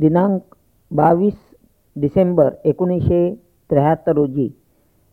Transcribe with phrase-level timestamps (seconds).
[0.00, 0.40] दिनांक
[0.90, 1.34] बावीस
[1.96, 3.34] डिसेंबर एकोणीसशे
[3.70, 4.48] त्र्याहत्तर रोजी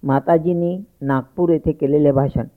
[0.03, 2.47] माताजींनी नागपूर येथे केलेले भाषण.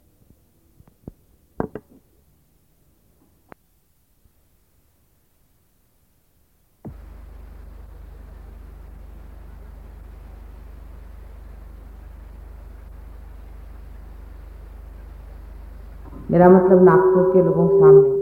[16.30, 18.20] मेरा मतलब नागपुर के लोगों के सामने।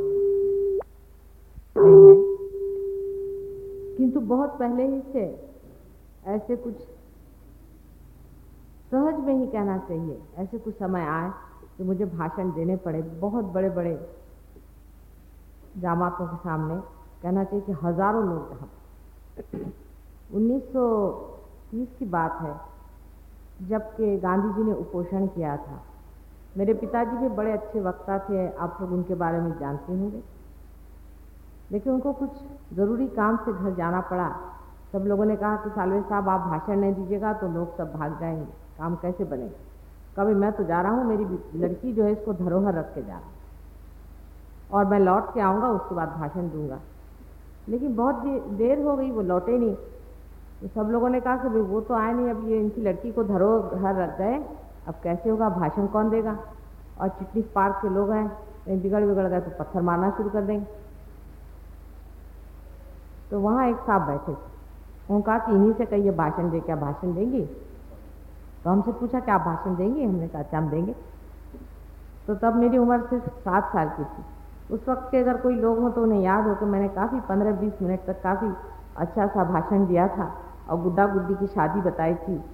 [3.98, 5.25] किंतु बहुत पहले ही से
[6.26, 6.75] ऐसे कुछ
[8.93, 11.30] सहज में ही कहना चाहिए। ऐसे कुछ समय आए
[11.76, 13.94] कि मुझे भाषण देने पड़े। बहुत बड़े बड़े
[15.76, 16.80] जामातों के सामने
[17.22, 18.70] कहना चाहिए कि हज़ारों लोग जहाँ
[20.30, 22.54] 1930 की बात है,
[23.68, 25.82] जबकि गांधी जी ने उपोषण किया था।
[26.56, 30.22] मेरे पिताजी भी बड़े अच्छे वक्ता थे, आप लोग उनके बारे में जानते होंगे।
[31.71, 32.31] लेकिन उनको कुछ
[32.75, 34.29] ज़रूरी काम से घर जाना पड़ा।
[34.92, 38.19] सब लोगों ने कहा कि सालवे साहब, आप भाषण नहीं दीजिएगा तो लोग सब भाग
[38.20, 38.45] जाएँगे।
[38.79, 39.59] काम कैसे बनेगा?
[40.17, 41.25] कभी मैं तो जा रहा हूँ, मेरी
[41.57, 45.95] लड़की जो है इसको धरोहर रख के जा रहा और मैं लौट के आऊँगा, उसके
[45.95, 46.79] बाद भाषण दूँगा।
[47.69, 48.23] लेकिन बहुत
[48.55, 49.75] देर हो गई, वो लौटे नहीं।
[50.61, 53.12] तो सब लोगों ने कहा कि भाई, वो तो आए नहीं, अब ये इनकी लड़की
[53.12, 54.39] को धरोहर रख गए।
[54.89, 56.39] अब कैसे होगा, भाषण कौन देगा?
[57.01, 58.27] और चिटनी पार्क के लोग हैं
[58.83, 60.67] बिगड़ बिगड़ गए तो पत्थर मारना शुरू कर देंगे।
[63.31, 64.59] तो वहाँ एक साहब बैठे थे।
[65.09, 67.45] उन्होंने कहा कि इन्हीं से कहिए भाषण दे, क्या भाषण देंगी?
[68.65, 70.05] तो हमसे पूछा, क्या भाषण देंगे?
[70.05, 70.95] हमने कहा अच्छा हम देंगे।
[72.27, 74.25] तो तब मेरी उम्र सिर्फ़ सात साल की थी।
[74.70, 77.53] उस वक्त के अगर कोई लोग हों तो उन्हें याद हो कि मैंने काफ़ी पंद्रह
[77.53, 78.53] बीस मिनट तक काफ़ी
[78.97, 80.35] अच्छा सा भाषण दिया था
[80.70, 82.45] और गुड्डा गुड्डी की शादी बताई थी।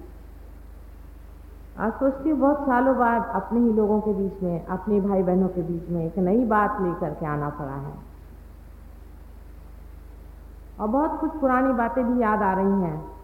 [1.77, 5.47] आज सोचती हूँ, बहुत सालों बाद अपने ही लोगों के बीच में, अपने भाई बहनों
[5.47, 8.14] के बीच में एक नई बात लेकर के आना पड़ा है।
[10.79, 13.15] और बहुत कुछ पुरानी बातें भी याद आ रही हैं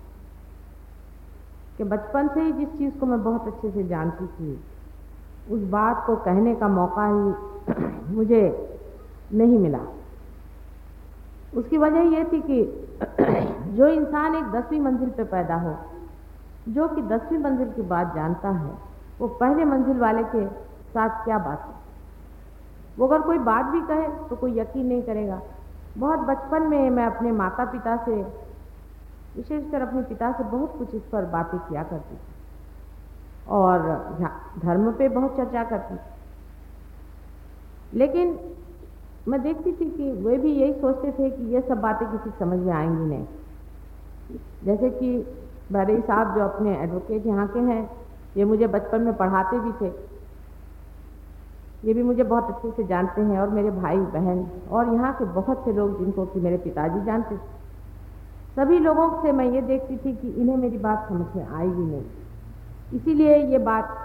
[1.78, 4.64] कि बचपन से ही जिस चीज़ को मैं बहुत अच्छे से जानती थी,
[5.50, 7.34] उस बात को कहने का मौका ही
[8.16, 8.70] मुझे
[9.34, 9.80] नहीं मिला।
[11.54, 12.88] उसकी वजह यह थी कि
[13.78, 15.76] जो इंसान एक दसवीं मंजिल पे पैदा हो,
[16.68, 18.78] जो कि दसवीं मंजिल की बात जानता है,
[19.22, 20.48] वो पहले मंजिल वाले के
[20.90, 21.74] साथ क्या बात है?
[23.00, 25.42] वो अगर कोई बात भी कहे तो कोई यकीन नहीं करेगा।
[25.98, 28.16] बहुत बचपन में मैं अपने माता पिता से,
[29.36, 32.34] विशेषकर अपने पिता से बहुत कुछ इस पर बातें किया करती थी।
[33.48, 33.80] और
[34.60, 36.00] धर्म पे बहुत चर्चा करती थी।
[37.98, 38.56] लेकिन
[39.28, 42.60] मैं देखती थी कि वे भी यही सोचते थे कि ये सब बातें किसी समझ
[42.60, 43.26] में आएँगी नहीं।
[44.64, 45.38] जैसे कि
[45.72, 47.90] बरे साहब जो अपने एडवोकेट यहाँ के हैं,
[48.38, 50.11] ये मुझे बचपन में पढ़ाते भी थे।
[51.84, 55.26] ये भी मुझे बहुत अच्छे से जानते हैं और मेरे भाई बहन और यहाँ के
[55.26, 57.60] बहुत से लोग जिनको कि मेरे पिताजी जानते थे।
[58.58, 62.06] सभी लोगों से मैं ये देखती थी कि इन्हें मेरी बात समझ में आएगी नहीं।
[62.92, 63.98] इसीलिए ये बात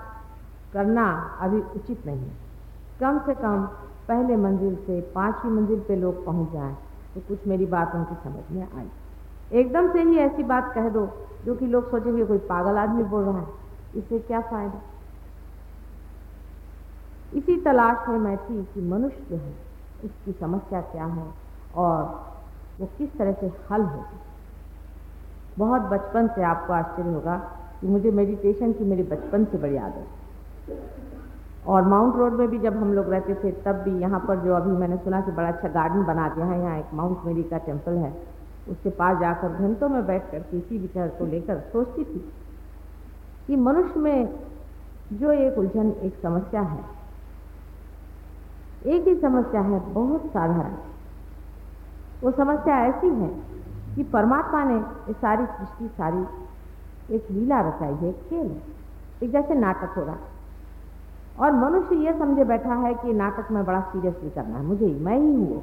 [0.73, 1.07] करना
[1.41, 2.31] अभी उचित नहीं।
[3.01, 3.67] कम से कम
[4.09, 6.75] पहले मंजिल से, पांचवी मंजिल पे लोग पहुँच जाएँ
[7.15, 8.89] तो कुछ मेरी बात उनकी समझ में आई।
[9.51, 11.07] एकदम से ही ऐसी बात कह दो,
[11.45, 13.47] जो कि लोग सोचेंगे कोई पागल आदमी बोल रहा है।
[13.95, 14.81] इससे क्या फ़ायदा?
[17.33, 19.55] इसी तलाश में मैं थी कि मनुष्य जो है,
[20.05, 21.27] उसकी समस्या क्या है
[21.75, 22.03] और
[22.81, 24.19] वो किस तरह से हल होगी।
[25.59, 27.37] बहुत बचपन से आपको आश्चर्य होगा
[27.81, 30.07] कि मुझे मेडिटेशन की मेरी बचपन से बड़ी आदत
[31.67, 34.55] और माउंट रोड में भी जब हम लोग रहते थे, तब भी यहाँ पर जो
[34.55, 37.59] अभी मैंने सुना कि बड़ा अच्छा गार्डन बना दिया है, यहाँ एक माउंट मेरी का
[37.59, 38.13] टेंपल है।
[38.69, 42.19] उसके पास जाकर घंटों में बैठ कर किसी विचार को लेकर सोचती थी
[43.49, 44.29] कि मनुष्य में
[45.13, 46.96] जो एक उलझन, एक समस्या है
[48.87, 50.73] एक ही समस्या है, बहुत साधारण।
[52.23, 53.29] वो समस्या ऐसी है
[53.97, 56.27] कि परमात्मा ने ये सारी सृष्टि, सारी
[57.15, 58.61] एक लीला रचाई है, खेल।
[59.23, 60.17] एक जैसे नाटक हो रहा।
[61.41, 65.05] और मनुष्य ये समझे बैठा है कि नाटक में बड़ा सीरियसली करना है। मुझे ही
[65.05, 65.63] मैं ही हूँ।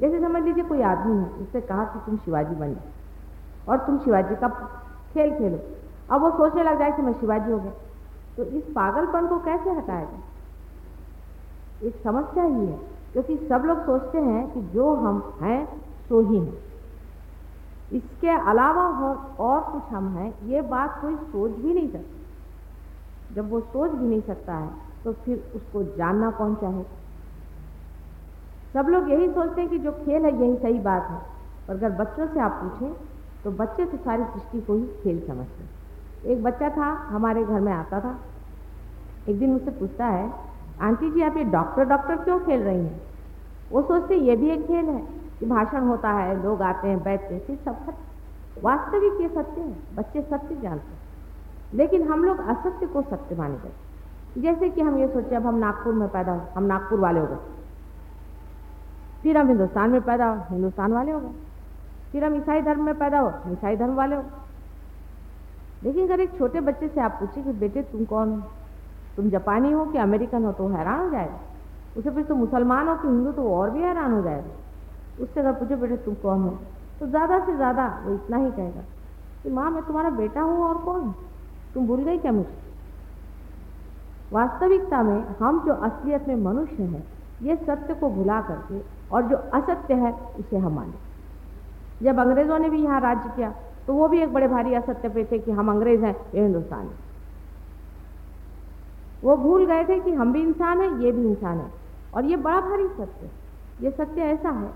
[0.00, 2.76] जैसे समझ लीजिए कोई आदमी है, उससे कहा कि तुम शिवाजी बने
[3.68, 4.48] और तुम शिवाजी का
[5.14, 5.58] खेल खेलो।
[6.14, 7.72] अब वो सोचने लग जाए कि मैं शिवाजी हो गया।
[8.36, 10.35] तो इस पागलपन को कैसे हटाया जाए?
[11.80, 12.76] एक समस्या ही है,
[13.12, 15.66] क्योंकि सब लोग सोचते हैं कि जो हम हैं,
[16.08, 16.64] सो ही हैं।
[17.90, 18.86] इसके अलावा
[19.40, 22.14] और कुछ हम हैं, ये बात कोई सोच भी नहीं सकता।
[23.30, 24.70] जब वो सोच भी नहीं सकता है
[25.04, 26.94] तो फिर उसको जानना कौन चाहेगा
[28.74, 31.18] सब लोग यही सोचते हैं कि जो खेल है, यही सही बात है।
[31.68, 32.92] पर अगर बच्चों से आप पूछें
[33.44, 35.70] तो बच्चे तो सारी सृष्टि को ही खेल समझते हैं।
[36.24, 38.18] एक बच्चा था, हमारे घर में आता था।
[39.26, 40.45] एक दिन मुझसे पूछता है
[40.80, 43.00] आंटी जी, आप ये डॉक्टर डॉक्टर क्यों खेल रही हैं?
[43.72, 45.06] वो सोचते ये भी एक खेल है
[45.40, 49.60] कि भाषण होता है, लोग आते हैं, बैठते हैं, फिर सब सत्य वास्तविक ये सत्य
[49.60, 50.98] है, बच्चे सत्य जानते हैं।
[51.74, 53.72] लेकिन हम लोग असत्य को सत्य माने गए
[54.42, 57.26] जैसे कि हम ये सोचे अब हम नागपुर में पैदा हो, हम नागपुर वाले हो
[57.26, 57.36] गए।
[59.22, 61.34] फिर हम हिंदुस्तान में पैदा हो, हिंदुस्तान वाले हो गए।
[62.12, 64.24] फिर हम ईसाई धर्म में पैदा हो ईसाई धर्म वाले हो
[65.84, 68.50] लेकिन अगर एक छोटे बच्चे से आप पूछे कि, बेटे, तुम कौन हो?
[69.18, 71.40] तुम जापानी हो कि अमेरिकन हो तो हैरान हो जाएगा।
[71.96, 74.50] उसे फिर तुम मुसलमान हो कि हिंदू तो और भी हैरान हो जाएगा।
[75.18, 76.50] उससे अगर पूछो, बेटे, तुम कौन हो?
[77.00, 78.80] तो ज़्यादा से ज़्यादा वो इतना ही कहेगा
[79.44, 81.12] कि, माँ, मैं तुम्हारा बेटा हूँ और कौन
[81.74, 82.64] तुम भूल गई क्या मुझे
[84.30, 87.02] वास्तविकता में हम जो असलियत में मनुष्य हैं,
[87.40, 88.80] ये सत्य को भुला करके
[89.10, 90.92] और जो असत्य है, उसे हम माने।
[92.00, 93.50] जब अंग्रेज़ों ने भी यहाँ राज्य किया
[93.88, 96.88] तो वो भी एक बड़े भारी असत्य पे थे कि हम अंग्रेज़ हैं, ये हिंदुस्तान।
[99.24, 101.70] वो भूल गए थे कि हम भी इंसान हैं, ये भी इंसान है।
[102.14, 103.30] और ये बड़ा भारी सत्य है।
[103.82, 104.70] ये सत्य ऐसा है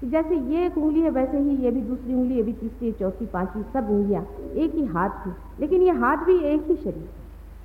[0.00, 2.92] कि जैसे ये एक उंगली है, वैसे ही ये भी दूसरी उंगली, ये भी तीसरी,
[2.92, 4.22] चौथी, पांचवी, सब उंगलियाँ
[4.54, 7.22] एक ही हाथ थी लेकिन ये हाथ भी एक ही शरीर है।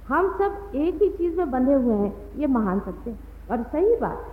[0.07, 3.15] हम सब एक ही चीज़ में बंधे हुए हैं, ये महान सत्य
[3.51, 4.25] और सही बात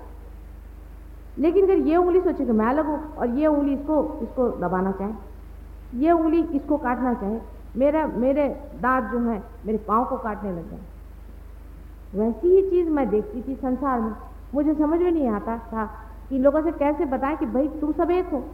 [1.39, 4.93] लेकिन अगर ये उंगली सोचे कि मैं अलग हूँ और ये उंगली इसको इसको दबाना
[4.93, 5.13] चाहे,
[5.99, 7.39] ये उंगली इसको काटना चाहे,
[7.77, 8.49] मेरा, मेरे
[8.83, 10.96] दांत जो हैं, मेरे पाँव को काटने लग गए
[12.15, 14.13] वैसी ही चीज़ मैं देखती थी संसार में।
[14.55, 15.85] मुझे समझ में नहीं आता था
[16.31, 18.45] कि लोगों से कैसे बताएँ कि भाई तुम सब एक हो।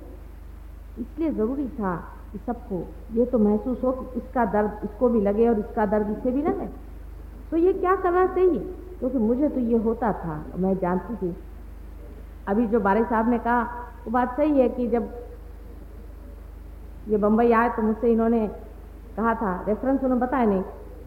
[0.99, 1.97] इसलिए ज़रूरी था
[2.33, 6.19] कि सबको ये तो महसूस हो कि इसका दर्द इसको भी लगे और इसका दर्द
[6.19, 6.67] इसे भी लगे।
[7.51, 8.59] तो ये क्या करना चाहिए?
[8.99, 11.37] क्योंकि तो मुझे तो ये होता था, मैं जानती थी।
[12.47, 13.63] अभी जो बारिश साहब ने कहा,
[14.05, 15.11] वो बात सही है कि जब
[17.09, 18.49] ये बम्बई आए तो मुझसे इन्होंने
[19.17, 20.63] कहा था रेफरेंस उन्होंने बताया नहीं।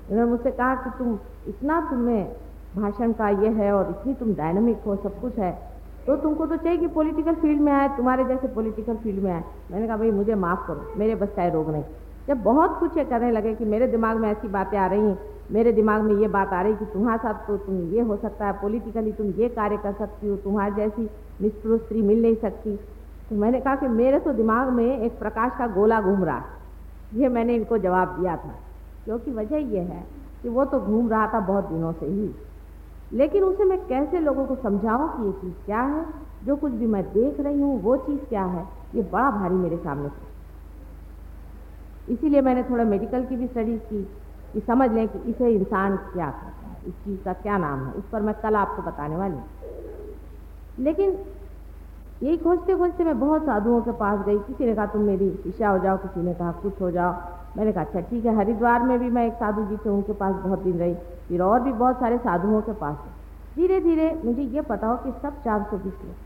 [0.09, 2.25] इन्होंने मुझसे कहा कि तुम इतना तुम्हें
[2.73, 5.51] भाषण का ये है और इतनी तुम डायनामिक हो, सब कुछ है
[6.05, 9.43] तो तुमको तो चाहिए कि पॉलिटिकल फ़ील्ड में आए, तुम्हारे जैसे पॉलिटिकल फ़ील्ड में आए।
[9.71, 11.83] मैंने कहा, भाई, मुझे माफ़ करो, मेरे बस का रोग नहीं।
[12.27, 15.17] जब बहुत कुछ ये करने लगे कि मेरे दिमाग में ऐसी बातें आ रही हैं,
[15.51, 18.45] मेरे दिमाग में ये बात आ रही कि तुम्हारे साथ तो तुम ये हो सकता
[18.45, 21.09] है पॉलिटिकली तुम ये कार्य कर सकती हो, तुम्हारे जैसी
[21.41, 22.75] निष्पुरुष स्त्री मिल नहीं सकती।
[23.31, 27.21] तो मैंने कहा कि मेरे तो दिमाग में एक प्रकाश का गोला घूम रहा है।
[27.21, 28.53] ये मैंने इनको जवाब दिया था,
[29.05, 30.03] क्योंकि वजह यह है
[30.45, 32.35] कि वो तो घूम रहा था बहुत दिनों से ही।
[33.13, 36.05] लेकिन उसे मैं कैसे लोगों को समझाऊं कि ये चीज़ क्या है?
[36.43, 38.67] जो कुछ भी मैं देख रही हूँ, वो चीज़ क्या है?
[38.95, 40.27] ये बड़ा भारी मेरे सामने था।
[42.07, 44.03] इसीलिए मैंने थोड़ा मेडिकल की भी स्टडीज़ की,
[44.53, 47.93] कि समझ लें कि इसे इंसान क्या कहता है इस चीज़ का क्या नाम है
[47.93, 49.49] उस पर मैं कल आपको बताने वाली हूँ।
[50.79, 51.25] लेकिन
[52.23, 55.69] यही खोजते खोजते मैं बहुत साधुओं के पास गई, किसी ने कहा, तुम मेरी ईशा
[55.69, 58.97] हो जाओ, किसी ने कहा, कुछ हो जाओ। मैंने कहा अच्छा ठीक है, हरिद्वार में
[58.99, 60.93] भी मैं एक साधु जी थे उनके पास बहुत दिन रही,
[61.27, 62.95] फिर और भी बहुत सारे साधुओं के पास
[63.55, 66.23] धीरे धीरे मुझे ये पता हो कि सब चार सौ बीस लोग।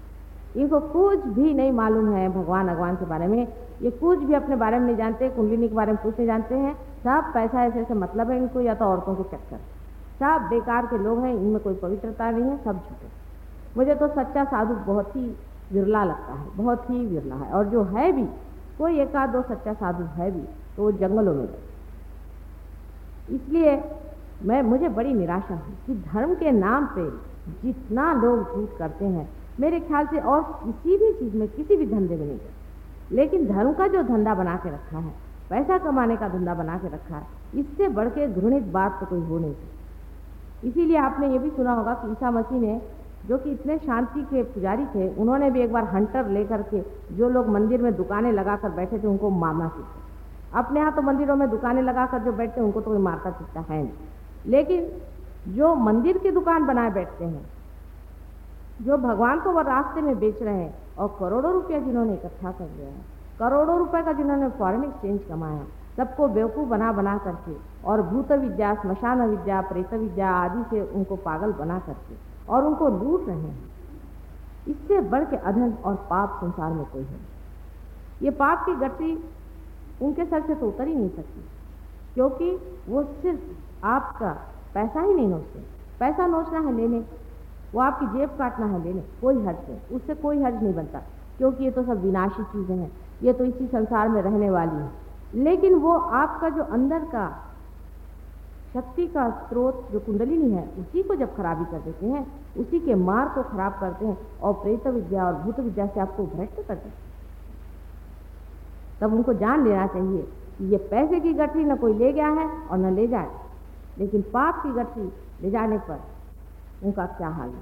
[0.56, 3.48] इनको कुछ भी नहीं मालूम है भगवान भगवान के बारे में।
[3.81, 6.56] ये कुछ भी अपने बारे में नहीं जानते, कुंडलिनी के बारे में कुछ नहीं जानते
[6.56, 6.74] हैं।
[7.04, 9.58] सब पैसा ऐसे ऐसे मतलब है इनको, या तो औरतों के चक्कर
[10.22, 13.08] सब बेकार के लोग हैं, इनमें कोई पवित्रता नहीं है, सब झूठे
[13.75, 15.28] मुझे तो सच्चा साधु बहुत ही
[15.72, 18.24] विरला लगता है, बहुत ही विरला है। और जो है भी,
[18.80, 20.42] कोई एक आध दो सच्चा साधु है भी
[20.77, 23.81] तो वो जंगलों में गए इसलिए
[24.44, 27.10] मैं, मुझे बड़ी निराशा है कि धर्म के नाम पे
[27.62, 29.30] जितना लोग झूठ करते हैं,
[29.60, 33.46] मेरे ख्याल से और किसी भी चीज़ में किसी भी धंधे में नहीं। करते लेकिन
[33.48, 35.12] धर्म का जो धंधा बना के रखा है,
[35.50, 39.22] पैसा कमाने का धंधा बना के रखा है, इससे बढ़ के घृणित बात तो कोई
[39.22, 42.82] हो नहीं सकती। इसीलिए आपने ये भी सुना होगा कि ईसा मसीह ने,
[43.27, 46.82] जो कि इतने शांति के पुजारी थे, उन्होंने भी एक बार हंटर लेकर के
[47.15, 50.08] जो लोग मंदिर में दुकानें लगा कर बैठे थे, उनको मारना सीखा।
[50.53, 53.32] अपने यहाँ तो मंदिरों में दुकानें लगा कर जो बैठते हैं, उनको तो कोई मारता
[53.32, 53.91] सीखता है नहीं।
[54.46, 54.91] लेकिन
[55.56, 57.46] जो मंदिर की दुकान बनाए बैठते हैं,
[58.82, 62.65] जो भगवान को वह रास्ते में बेच रहे हैं, और करोड़ों रुपया जिन्होंने इकट्ठा कर
[62.65, 63.01] लिया है,
[63.39, 65.63] करोड़ों रुपए का जिन्होंने फॉरेन एक्सचेंज कमाया,
[65.98, 71.15] सबको बेवकूफ़ बना बना करके, और भूत विद्या, स्मशान विद्या, प्रेत विद्या आदि से उनको
[71.15, 72.15] पागल बना करके,
[72.51, 73.70] और उनको लूट रहे हैं।
[74.68, 77.20] इससे बढ़ के अधन और पाप संसार में कोई है
[78.22, 79.32] ये पाप की गति
[80.01, 81.50] उनके सर से तो उतर ही नहीं सकती।
[82.13, 83.41] क्योंकि वो सिर्फ़
[83.86, 84.34] आपका
[84.74, 85.60] पैसा ही नहीं नोचते।
[86.00, 87.06] पैसा नोचना है लेने,
[87.75, 91.00] वो आपकी जेब काटना है लेने, कोई हर्ज नहीं, उससे कोई हर्ज नहीं बनता।
[91.38, 92.91] क्योंकि ये तो सब विनाशी चीज़ें हैं,
[93.24, 94.91] ये तो इसी संसार में रहने वाली हैं।
[95.34, 97.46] लेकिन वो आपका जो अंदर का
[98.74, 102.96] शक्ति का स्रोत, जो कुंडलिनी है, उसी को जब खराबी कर देते हैं, उसी के
[102.96, 106.75] मार्ग को खराब करते हैं, और प्रेत विद्या और भूत विद्या से आपको भ्रष्ट कर
[106.75, 107.09] देते हैं।
[109.01, 110.22] तब उनको जान लेना चाहिए
[110.58, 113.29] कि ये पैसे की गठरी न कोई ले गया है और न ले जाए।
[114.00, 116.00] लेकिन पाप की गठरी ले जाने पर
[116.84, 117.62] उनका क्या हाल है?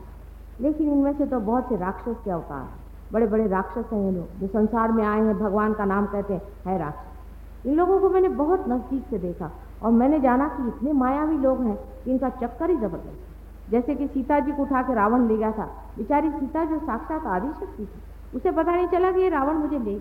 [0.61, 2.67] लेकिन इनमें से तो बहुत से राक्षस के अवतार
[3.13, 6.33] बड़े बड़े राक्षस हैं ये लोग, जो संसार में आए हैं, भगवान का नाम कहते
[6.33, 9.51] हैं, है राक्षस। इन लोगों को मैंने बहुत नज़दीक से देखा
[9.83, 13.95] और मैंने जाना कि इतने मायावी लोग हैं कि इनका चक्कर ही ज़बरदस्त है। जैसे
[13.95, 15.65] कि सीता जी को उठा के रावण ले गया था।
[15.97, 18.01] बेचारी सीता जो साक्षात आदि शक्ति थी,
[18.37, 19.99] उसे पता नहीं चला कि ये रावण मुझे ले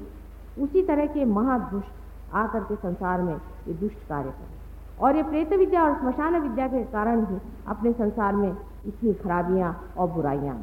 [0.56, 4.54] उसी तरह के महादुष्ट आकर के संसार में ये दुष्ट कार्य करें।
[4.98, 9.72] और ये प्रेत विद्या और स्मशान विद्या के कारण ही अपने संसार में इतनी खराबियाँ
[9.98, 10.56] और बुराइयाँ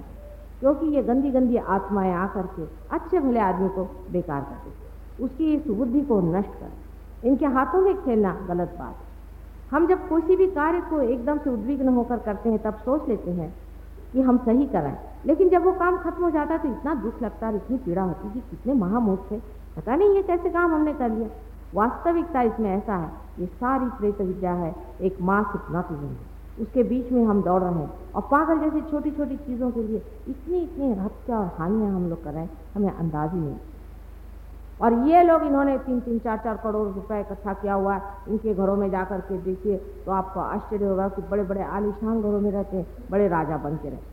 [0.60, 5.60] क्योंकि ये गंदी गंदी आत्माएँ आकर के अच्छे भले आदमी को बेकार कर देती उसकी
[5.60, 9.12] सुबुद्धि को नष्ट कर। इनके हाथों में खेलना गलत बात है।
[9.72, 13.32] हम जब किसी भी कार्य को एकदम से उद्विग्न होकर करते हैं, तब सोच लेते
[13.32, 13.54] हैं
[14.14, 17.22] कि हम सही कराएँ। लेकिन जब वो काम खत्म हो जाता है तो इतना दुख
[17.22, 19.42] लगता है इतनी पीड़ा होती है कि कितने महामूर्ख थे।
[19.76, 21.30] पता नहीं ये कैसे काम हमने कर लिया।
[21.74, 26.84] वास्तविकता इसमें ऐसा है, ये सारी प्रेत विद्या है, एक माँ मास हिप्नोटिज्म है। उसके
[26.84, 30.62] बीच में हम दौड़ रहे हैं। और पागल जैसी छोटी छोटी चीज़ों के लिए इतनी
[30.62, 33.56] इतनी हत्या और हानियाँ हम लोग कर रहे हैं, हमें अंदाज ही नहीं।
[34.82, 38.54] और ये लोग इन्होंने तीन तीन चार चार करोड़ रुपए इकट्ठा किया हुआ है। इनके
[38.54, 42.42] घरों में जा कर के देखिए तो आपको आश्चर्य होगा कि बड़े बड़े आलिशान घरों
[42.42, 44.13] में रहते हैं, बड़े राजा बन के रहते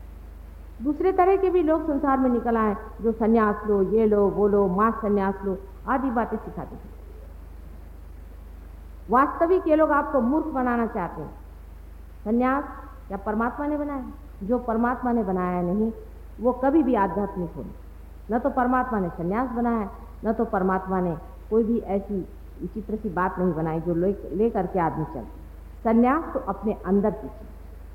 [0.83, 4.49] दूसरे तरह के भी लोग संसार में निकल आए, जो संन्यास लो, ये लो, वो
[4.49, 5.57] लो मास संन्यास लो,
[5.89, 6.99] आदि बातें सिखाते हैं
[9.11, 11.31] वास्तविक ये लोग आपको मूर्ख बनाना चाहते हैं।
[12.25, 12.65] संन्यास
[13.11, 14.05] या परमात्मा ने बनाया?
[14.43, 15.91] जो परमात्मा ने बनाया नहीं,
[16.41, 17.65] वो कभी भी आध्यात्मिक हो
[18.31, 19.89] न तो परमात्मा ने संन्यास बनाया,
[20.25, 21.17] न तो परमात्मा ने
[21.51, 22.19] कोई भी ऐसी
[22.61, 25.25] विचित्र सी बात नहीं बनाई जो ले ले करके आदमी चल
[25.85, 27.29] संन्यास तो अपने अंदर की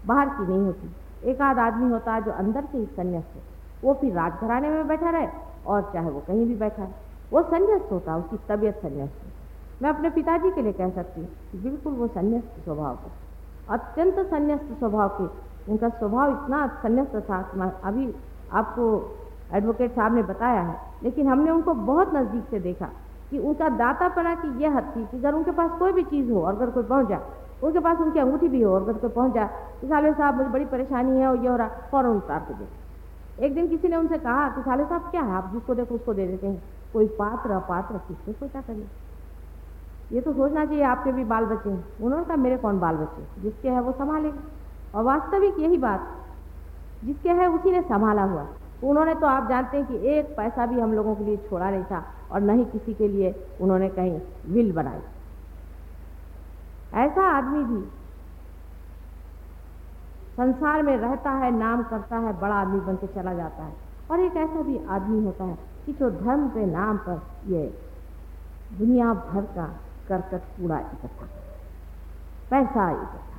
[0.05, 0.89] बाहर की नहीं होती।
[1.23, 3.41] एक आध आदमी होता है जो अंदर से ही संन्यास हो
[3.83, 5.27] वो फिर राजघराने में बैठा रहे
[5.65, 6.93] और चाहे वो कहीं भी बैठा है
[7.31, 11.61] वो संन्यास्त होता है, उसकी तबीयत संन्यास्त मैं अपने पिताजी के लिए कह सकती हूँ
[11.63, 13.09] बिल्कुल वो संन्यास्त स्वभाव के
[13.67, 15.27] अत्यंत संन्यास्त स्वभाव के,
[15.71, 17.39] उनका स्वभाव इतना संन्यास्त था
[17.83, 18.13] अभी
[18.53, 18.85] आपको
[19.53, 22.85] एडवोकेट साहब ने बताया है, लेकिन हमने उनको बहुत नज़दीक से देखा
[23.31, 26.41] कि उनका दातापना की यह हद थी कि अगर उनके पास कोई भी चीज़ हो
[26.41, 27.21] और अगर कोई पहुँच जाए
[27.63, 29.49] उनके पास उनकी अंगूठी भी हो और घर कोई पहुँच। जाए
[29.81, 32.67] कि साले साहब मुझे बड़ी परेशानी है और ये हो रहा फ़ौरन उतार दे।
[33.37, 36.13] एक दिन किसी ने उनसे कहा कि साले साहब, क्या है आप जिसको देखो उसको
[36.13, 36.61] दे देते हैं?
[36.93, 38.87] कोई पात्र, अपात्र किससे सोचा करिए
[40.11, 43.41] ये तो सोचना चाहिए आपके भी बाल बच्चे हैं। उन्होंने कहा, मेरे कौन बाल बच्चे?
[43.41, 44.41] जिसके है वो संभालेगा
[44.93, 46.07] और वास्तविक यही बात,
[47.03, 48.45] जिसके है उसी ने संभाला हुआ।
[48.83, 51.83] उन्होंने तो आप जानते हैं कि एक पैसा भी हम लोगों के लिए छोड़ा नहीं
[51.83, 54.19] था और न ही किसी के लिए उन्होंने कहीं
[54.53, 54.99] विल बनाई।
[56.95, 57.81] ऐसा आदमी भी
[60.35, 63.73] संसार में रहता है, नाम करता है, बड़ा आदमी बन के चला जाता है।
[64.11, 67.63] और एक ऐसा भी आदमी होता है कि जो धर्म के नाम पर ये
[68.71, 69.65] दुनिया भर का
[70.07, 71.25] करकट कूड़ा इकट्ठा
[72.51, 73.33] पैसा इकट्ठा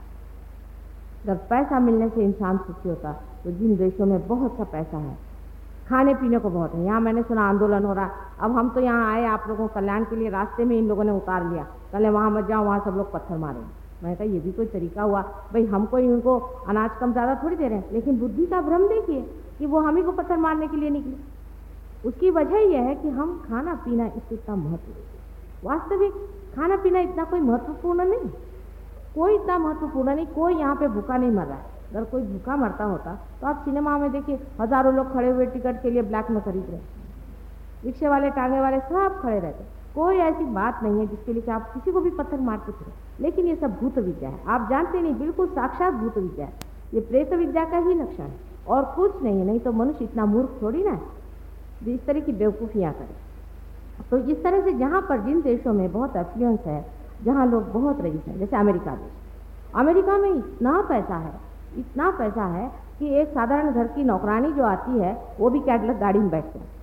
[1.25, 3.13] जब पैसा मिलने से इंसान सुखी होता
[3.45, 5.17] तो जिन देशों में बहुत सा पैसा है,
[5.89, 8.11] खाने पीने को बहुत है। यहाँ मैंने सुना आंदोलन हो रहा
[8.41, 11.13] अब हम तो यहाँ आए, आप लोगों कल्याण के लिए रास्ते में इन लोगों ने
[11.13, 14.53] उतार लिया। कल वहाँ मत जाओ, वहाँ सब लोग पत्थर मारेंगे। मैंने कहा, ये भी
[14.53, 15.21] कोई तरीका हुआ।
[15.53, 16.39] भाई हमको इनको
[16.69, 19.21] अनाज कम ज़्यादा थोड़ी दे रहे हैं, लेकिन बुद्धि का भ्रम देखिए
[19.59, 21.17] कि वो हम ही को पत्थर मारने के लिए निकले।
[22.05, 26.13] उसकी वजह यह है कि हम खाना पीना इससे इतना महत्व वास्तविक
[26.57, 28.29] खाना पीना इतना कोई महत्वपूर्ण नहीं।
[29.15, 32.57] कोई इतना महत्वपूर्ण नहीं, कोई यहाँ पे भूखा नहीं मर रहा है। अगर कोई भूखा
[32.57, 36.31] मरता होता तो आप सिनेमा में देखिए, हज़ारों लोग खड़े हुए टिकट के लिए ब्लैक
[36.31, 36.81] में खरीद रहे
[37.85, 39.65] रिक्शे वाले, टांगे वाले सब खड़े रहते
[39.97, 42.73] कोई ऐसी बात नहीं है जिसके लिए कि आप किसी को भी पत्थर मार मारते
[42.73, 46.53] थे लेकिन ये सब भूत विद्या है। आप जानते नहीं, बिल्कुल साक्षात भूत विद्या है।
[46.95, 48.39] ये प्रेत विद्या का ही लक्षण है।
[48.69, 51.01] और कुछ नहीं है नहीं तो मनुष्य इतना मूर्ख थोड़ी ना है
[51.83, 53.27] जो इस तरह की बेवकूफ़ियाँ करे।
[54.11, 56.93] तो इस तरह से जहाँ पर जिन देशों में बहुत एफ्लुएंस है,
[57.25, 59.13] जहाँ लोग बहुत रईस हैं, जैसे अमेरिका देश।
[59.75, 61.33] अमेरिका में इतना पैसा है,
[61.79, 65.97] इतना पैसा है कि एक साधारण घर की नौकरानी जो आती है, वो भी कैडलक
[65.97, 66.76] गाड़ी में बैठते हैं।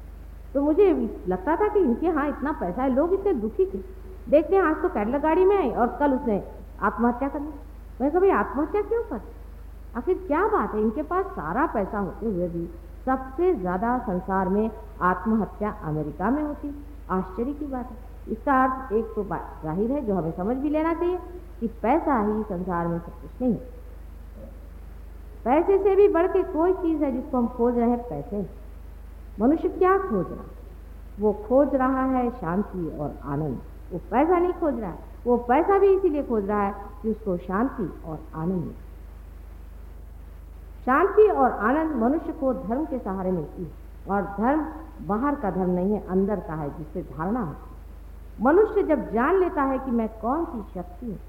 [0.53, 0.91] तो मुझे
[1.27, 3.77] लगता था कि इनके यहाँ इतना पैसा है, लोग इतने दुखी थे।
[4.29, 6.41] देखते हैं आज तो कैडलक गाड़ी में आई और कल उसने
[6.81, 7.53] आत्महत्या कर ली।
[8.01, 9.21] मैं कभी आत्महत्या क्यों कर
[9.97, 10.81] आखिर क्या बात है?
[10.81, 12.65] इनके पास सारा पैसा होते हुए भी
[13.05, 14.69] सबसे ज़्यादा संसार में
[15.01, 16.73] आत्महत्या अमेरिका में होती
[17.11, 20.69] आश्चर्य की बात है। इसका अर्थ एक तो बात ज़ाहिर है, जो हमें समझ भी
[20.69, 21.17] लेना चाहिए
[21.59, 23.71] कि पैसा ही संसार में सब कुछ नहीं है।
[25.45, 28.41] पैसे से भी बढ़ के कोई चीज़ है जिसको हम खोज रहे हैं, पैसे
[29.39, 30.45] मनुष्य क्या खोज रहा?
[31.19, 33.61] वो खोज रहा है शांति और आनंद।
[33.91, 37.37] वो पैसा नहीं खोज रहा है। वो पैसा भी इसीलिए खोज रहा है कि उसको
[37.37, 38.81] शांति और आनंद मिले।
[40.85, 43.71] शांति और आनंद मनुष्य को धर्म के सहारे मिलती है।
[44.09, 44.65] और धर्म
[45.07, 49.39] बाहर का धर्म नहीं है, अंदर का है, जिससे धारणा होती है। मनुष्य जब जान
[49.39, 51.19] लेता है कि मैं कौन सी शक्ति हूँ,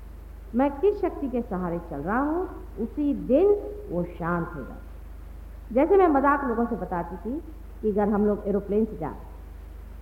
[0.54, 2.48] मैं किस शक्ति के सहारे चल रहा हूँ,
[2.80, 3.46] उसी दिन
[3.90, 7.42] वो शांत हो जाता जैसे मैं मज़ाक लोगों से बताती थी
[7.84, 9.08] कि अगर हम लोग एरोप्लेन से जा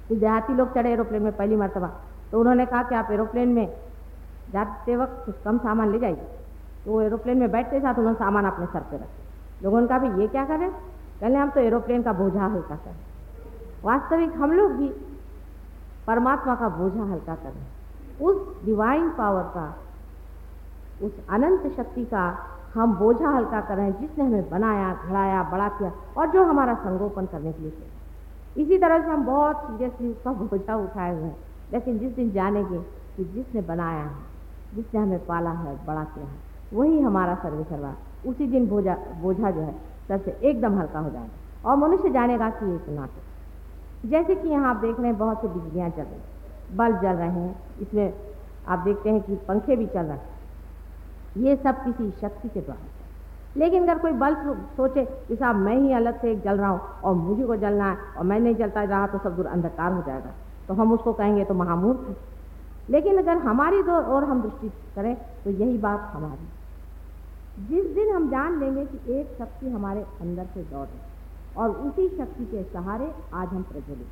[0.08, 1.90] कुछ देहाती लोग चढ़े एरोप्लेन में पहली मरतबा।
[2.32, 3.76] तो उन्होंने कहा कि आप एरोप्लेन में
[4.52, 6.28] जाते वक्त कुछ कम सामान ले जाइए।
[6.84, 9.98] तो वो एरोप्लेन में बैठते साथ उन्होंने सामान अपने सर पर रखे। लोगों ने कहा,
[9.98, 10.70] भाई, ये क्या करें?
[11.20, 12.96] कहने हम तो एरोप्लेन का बोझा हल्का करें।
[13.84, 14.88] वास्तविक हम लोग भी
[16.06, 17.66] परमात्मा का बोझा हल्का करें।
[18.26, 19.76] उस डिवाइन पावर का,
[21.02, 25.68] उस अनंत शक्ति का हम बोझा हल्का कर रहे हैं, जिसने हमें बनाया घड़ाया बड़ा
[25.68, 30.08] किया, और जो हमारा संगोपन करने के लिए किया। इसी तरह से हम बहुत सीरियसली
[30.08, 31.36] उसका बोझा उठाए हुए हैं।
[31.72, 32.78] लेकिन जिस दिन जानेंगे
[33.16, 34.16] कि जिसने बनाया है,
[34.74, 36.38] जिसने हमें पाला है, बड़ा किया है,
[36.72, 37.94] वही हमारा सर्वे सर्वा
[38.26, 39.72] उसी दिन बोझा बोझा जो है,
[40.08, 44.48] सर से एकदम हल्का हो जाएगा। और मनुष्य जानेगा कि ये एक नाटक जैसे कि
[44.48, 48.14] यहाँ आप देख रहे हैं, बहुत से बिजलियाँ चल रही बल्ब जल रहे हैं। इसमें
[48.68, 50.31] आप देखते हैं कि पंखे भी चल रहे हैं।
[51.36, 52.90] ये सब किसी शक्ति के द्वारा।
[53.56, 57.14] लेकिन अगर कोई बल्ब सोचे कि साहब मैं ही अलग से जल रहा हूँ और
[57.14, 60.32] मुझे को जलना है और मैं नहीं जलता रहा तो सब दूर अंधकार हो जाएगा।
[60.68, 62.16] तो हम उसको कहेंगे तो महामूर्ख है।
[62.88, 68.28] लेकिन अगर हमारी दो और हम दृष्टि करें तो यही बात हमारी। जिस दिन हम
[68.30, 71.00] जान लेंगे कि एक शक्ति हमारे अंदर से दौड़ रही
[71.56, 74.08] और उसी शक्ति के सहारे आज हम प्रज्वलित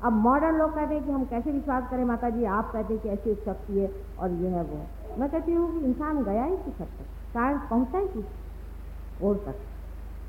[0.00, 3.02] अब मॉडर्न लोग कहते हैं कि हम कैसे विश्वास करें माता जी आप कहते हैं
[3.02, 6.22] कि ऐसी एक शक्ति है और यह है वो। है मैं कहती हूँ कि इंसान
[6.24, 7.04] गया ही किस हद तक?
[7.34, 9.54] साइंस पहुँचा ही किस और तक?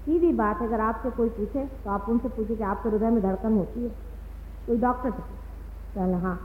[0.06, 3.22] सीधी बात है अगर आपसे कोई पूछे तो आप उनसे पूछे कि आपके हृदय में
[3.22, 3.90] धड़कन होती है।
[4.68, 5.22] कोई डॉक्टर से
[5.96, 6.40] कहना हाँ।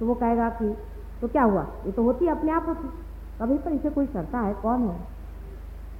[0.00, 0.74] तो वो कहेगा कि
[1.20, 1.66] तो क्या हुआ?
[1.86, 2.88] ये तो होती है अपने आप होती
[3.40, 4.98] कभी पर इसे कोई करता है कौन है?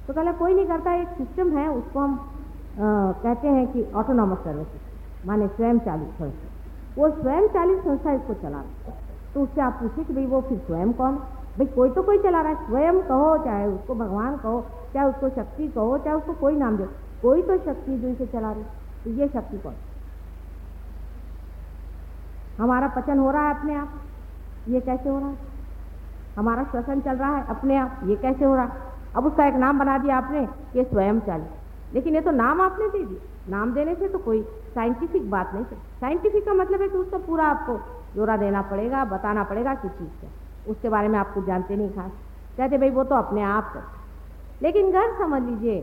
[0.07, 2.13] तो कहला कोई नहीं करता एक सिस्टम है उसको हम
[2.75, 6.49] आ, कहते हैं कि ऑटोनॉमस सिस्टम माने स्वयं चालित संस्था।
[6.97, 9.04] वो स्वयं चालित संस्था इसको चला रही है।
[9.35, 11.15] तो उससे आप पूछे कि भाई वो फिर स्वयं कौन?
[11.57, 15.29] भाई कोई तो कोई चला रहा है। स्वयं कहो, चाहे उसको भगवान कहो, चाहे उसको
[15.29, 16.85] शक्ति कहो, चाहे उसको कोई नाम दो।
[17.21, 18.63] कोई तो शक्ति जो इसे चला रही।
[19.03, 19.73] तो ये शक्ति कौन?
[22.59, 23.89] हमारा पचन हो रहा है अपने आप।
[24.67, 25.37] ये कैसे हो रहा है?
[26.37, 28.71] हमारा श्वसन चल रहा है अपने आप। ये कैसे हो रहा है?
[29.15, 30.39] अब उसका एक नाम बना दिया आपने
[30.75, 34.41] ये स्वयं चालित लेकिन ये तो नाम आपने दे दिया। नाम देने से तो कोई
[34.75, 35.65] साइंटिफिक बात नहीं।
[35.99, 37.79] साइंटिफिक का मतलब है कि उसका पूरा आपको
[38.15, 40.27] जोरा देना पड़ेगा, बताना पड़ेगा किस चीज़ से
[40.67, 42.11] उसके बारे में आप कुछ जानते नहीं खास।
[42.57, 43.83] कहते, भाई, वो तो अपने आप कर
[44.61, 45.81] लेकिन घर समझ लीजिए,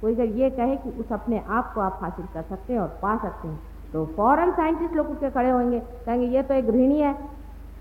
[0.00, 2.88] कोई अगर ये कहे कि उस अपने आप को आप हासिल कर सकते हैं और
[3.02, 3.58] पा सकते हैं
[3.92, 7.12] तो फॉरेन साइंटिस्ट लोग उसके खड़े होंगे। कहेंगे, ये तो एक गृहिणी है,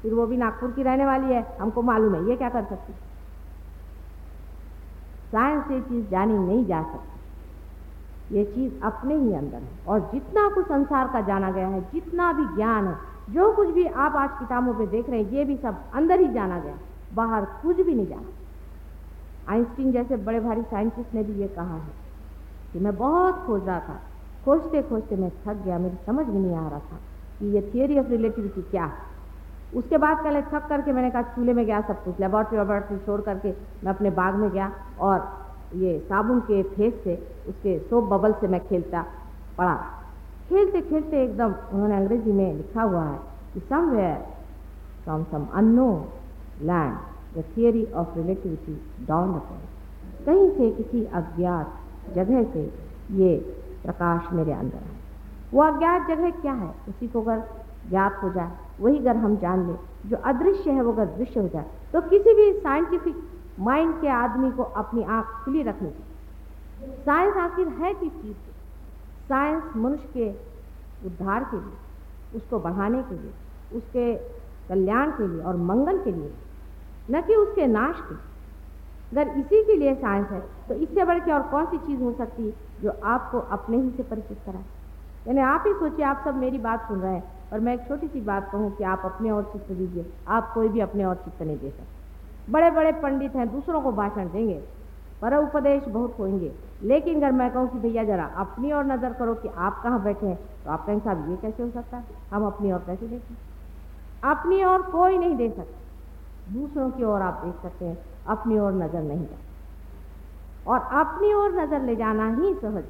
[0.01, 2.93] फिर वो भी नागपुर की रहने वाली है, हमको मालूम है, ये क्या कर सकती
[5.31, 10.47] साइंस से चीज़ जानी नहीं जा सकती। ये चीज़ अपने ही अंदर है और जितना
[10.49, 12.95] कुछ संसार का जाना गया है, जितना भी ज्ञान है
[13.29, 16.27] जो कुछ भी आप आज किताबों पे देख रहे हैं, ये भी सब अंदर ही
[16.27, 16.77] जाना गया।
[17.13, 21.93] बाहर कुछ भी नहीं जाना। आइंस्टीन जैसे बड़े भारी साइंटिस्ट ने भी ये कहा है
[22.73, 23.99] कि मैं बहुत खोज रहा था।
[24.45, 26.99] खोजते खोजते मैं थक गया, मेरी समझ में नहीं आ रहा था
[27.39, 29.13] कि ये थियोरी ऑफ़ रिलेटिविटी क्या है।
[29.75, 33.21] उसके बाद पहले थक करके मैंने कहा, चूल्हे में गया, सब कुछ लेबॉर्ट्री वेबॉर्ट्री छोड़
[33.21, 33.51] करके
[33.83, 35.27] मैं अपने बाग में गया और
[35.75, 37.15] ये साबुन के फेस से,
[37.47, 39.05] उसके सोप बबल से मैं खेलता
[39.57, 39.73] पड़ा
[40.49, 43.19] खेलते खेलते एकदम उन्होंने अंग्रेज़ी में लिखा हुआ है
[43.53, 44.17] कि somewhere
[45.03, 46.95] from some unknown land
[47.37, 49.61] the theory of relativity down upon
[50.25, 52.63] कहीं से किसी अज्ञात जगह से
[53.13, 53.35] ये
[53.83, 54.93] प्रकाश मेरे अंदर है
[55.53, 56.69] वो अज्ञात जगह क्या है?
[56.89, 57.43] उसी को अगर
[57.89, 61.47] ज्ञात हो जाए, वही अगर हम जान लें, जो अदृश्य है वो अगर दृश्य हो
[61.47, 63.15] जाए तो किसी भी साइंटिफिक
[63.59, 68.35] माइंड के आदमी को अपनी आँख खुली रखनी चाहिए। साइंस आखिर है किस चीज़
[69.29, 70.29] साइंस मनुष्य के
[71.07, 71.77] उद्धार के लिए,
[72.33, 73.31] उसको बढ़ाने के लिए,
[73.71, 74.13] उसके
[74.69, 76.31] कल्याण के लिए और मंगल के लिए,
[77.11, 78.15] न कि उसके नाश के
[79.11, 82.11] अगर इसी के लिए साइंस है तो इससे बढ़ के और कौन सी चीज़ हो
[82.13, 84.63] सकती जो आपको अपने ही से परिचित कराए?
[85.25, 88.07] यानी आप ही सोचिए, आप सब मेरी बात सुन रहे हैं और मैं एक छोटी
[88.07, 91.41] सी बात कहूँ कि आप अपने और चित्त दीजिए, आप कोई भी अपने और चित्त
[91.41, 94.61] नहीं दे सकते। बड़े बड़े पंडित हैं, दूसरों को भाषण देंगे
[95.25, 96.51] पर उपदेश बहुत होंगे
[96.83, 100.25] लेकिन अगर मैं कहूँ कि भैया जरा अपनी ओर नज़र करो कि आप कहाँ बैठे
[100.27, 102.03] हैं तो आप कहेंगे साहब, ये कैसे हो सकता है?
[102.31, 103.35] हम अपनी ओर कैसे देखें
[104.23, 108.71] अपनी ओर कोई नहीं दे सकता। दूसरों की ओर आप देख सकते हैं, अपनी ओर
[108.73, 112.83] नज़र नहीं जा और अपनी ओर नज़र ले जाना ही सहज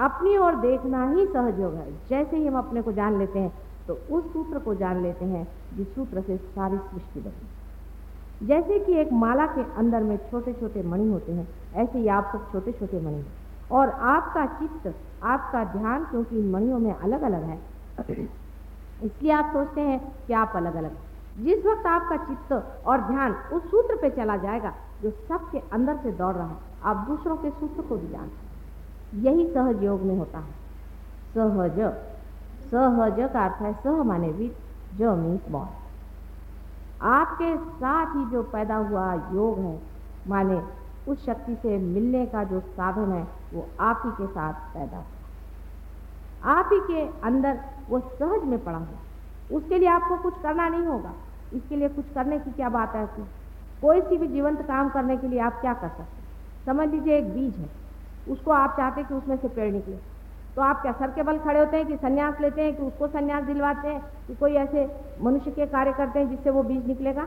[0.00, 3.52] अपनी ओर देखना ही सहज योग है जैसे ही हम अपने को जान लेते हैं
[3.86, 7.48] तो उस सूत्र को जान लेते हैं, जिस सूत्र से सारी सृष्टि बनी।
[8.42, 12.30] जैसे कि एक माला के अंदर में छोटे छोटे मणि होते हैं, ऐसे ही आप
[12.32, 13.32] सब छोटे छोटे मणि हैं।
[13.70, 17.58] और आपका चित्त, आपका ध्यान क्योंकि इन मणियों में अलग अलग है,
[19.00, 20.96] इसलिए आप सोचते हैं कि आप अलग अलग
[21.38, 22.52] जिस वक्त आपका चित्त
[22.86, 24.72] और ध्यान उस सूत्र पे चला जाएगा,
[25.02, 28.30] जो सबके अंदर से दौड़ रहा है, आप दूसरों के सूत्र को भी जान
[29.16, 30.52] यही सहज योग में होता है।
[31.34, 31.78] सहज
[32.70, 34.54] सहज का अर्थ है सह माने विद,
[34.94, 35.77] ज मीन्स बॉय
[37.02, 39.78] आपके साथ ही जो पैदा हुआ योग है,
[40.28, 40.62] माने
[41.08, 46.52] उस शक्ति से मिलने का जो साधन है, वो आप ही के साथ पैदा हुआ।
[46.54, 50.86] आप ही के अंदर वो सहज में पड़ा हुआ। उसके लिए आपको कुछ करना नहीं
[50.86, 51.12] होगा।
[51.52, 53.06] इसके लिए कुछ करने की क्या बात है
[53.82, 57.32] कोई सी भी जीवंत काम करने के लिए आप क्या कर सकते समझ लीजिए एक
[57.34, 57.68] बीज है।
[58.28, 59.98] उसको आप चाहते कि उसमें से पेड़ निकले।
[60.58, 63.06] तो आप क्या सर के बल खड़े होते हैं कि संन्यास लेते हैं, कि उसको
[63.08, 64.86] संन्यास दिलवाते हैं, कि कोई ऐसे
[65.22, 67.24] मनुष्य के कार्य करते हैं जिससे वो बीज निकलेगा?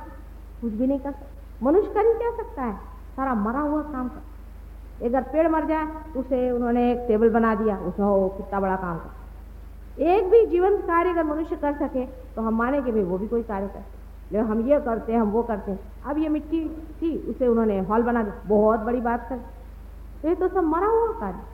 [0.62, 2.74] कुछ भी नहीं कर सकता। मनुष्य कर ही क्या सकता है?
[3.16, 7.54] सारा मरा हुआ काम कर। अगर पेड़ मर जाए तो उसे उन्होंने एक टेबल बना
[7.56, 12.06] दिया उसमें वो कितना बड़ा काम कर। एक भी जीवन कार्य अगर मनुष्य कर सके
[12.36, 15.20] तो हम माने कि भाई वो भी कोई कार्य करते जो हम ये करते हैं,
[15.22, 16.68] हम वो करते हैं। अब ये मिट्टी
[17.02, 19.38] थी, उसे उन्होंने हॉल बना दिया। बहुत बड़ी बात कर।
[20.22, 21.51] तो ये तो सब मरा हुआ कार्य।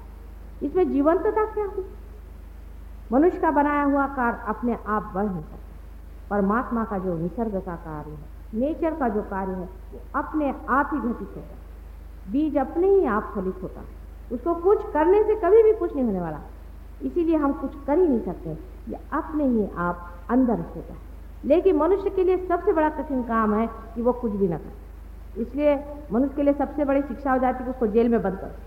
[0.63, 1.85] इसमें जीवंतता क्या हुई?
[3.11, 5.57] मनुष्य का बनाया हुआ कार्य अपने आप बढ़ नहीं सकता
[6.29, 10.89] परमात्मा का जो निसर्ग का कार्य है, नेचर का जो कार्य है, वो अपने आप
[10.93, 11.67] ही घटित होता है।
[12.31, 13.87] बीज अपने ही आप फलित होता है।
[14.31, 16.39] उसको कुछ करने से कभी भी कुछ नहीं होने वाला।
[17.01, 18.49] इसीलिए हम कुछ कर ही नहीं सकते।
[18.89, 20.99] ये अपने ही आप अंदर होता है।
[21.45, 24.87] लेकिन मनुष्य के लिए सबसे बड़ा कठिन काम है कि वो कुछ भी ना करे।
[25.41, 28.35] इसलिए मनुष्य के लिए सबसे बड़ी शिक्षा हो जाती है कि उसको जेल में बंद
[28.35, 28.66] करो।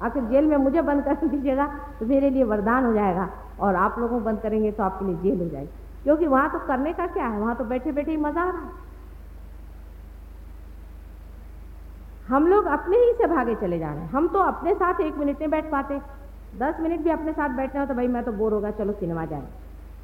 [0.00, 1.66] आखिर जेल में मुझे बंद कर दीजिएगा
[2.00, 3.28] तो मेरे लिए वरदान हो जाएगा।
[3.60, 5.70] और आप लोगों को बंद करेंगे तो आपके लिए जेल हो जाएगी।
[6.04, 7.40] क्योंकि वहाँ तो करने का क्या है?
[7.40, 8.88] वहाँ तो बैठे बैठे ही मज़ा आ रहा है।
[12.28, 15.16] हम लोग अपने ही से भागे चले जा रहे हैं। हम तो अपने साथ एक
[15.18, 16.00] मिनट में बैठ पाते।
[16.58, 19.24] दस मिनट भी अपने साथ बैठना हो तो भाई मैं तो बोर होगा चलो सिनेमा
[19.26, 19.40] जाए।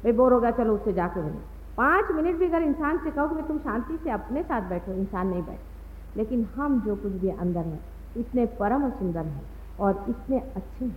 [0.03, 1.37] भाई बोर होगा चलो उससे जाके मिले।
[1.77, 5.27] पाँच मिनट भी अगर इंसान से कहो कि तुम शांति से अपने साथ बैठो, इंसान
[5.27, 7.79] नहीं बैठ लेकिन हम जो कुछ भी अंदर हैं,
[8.17, 10.95] इतने परम सुंदर हैं। और इतने अच्छे हैं।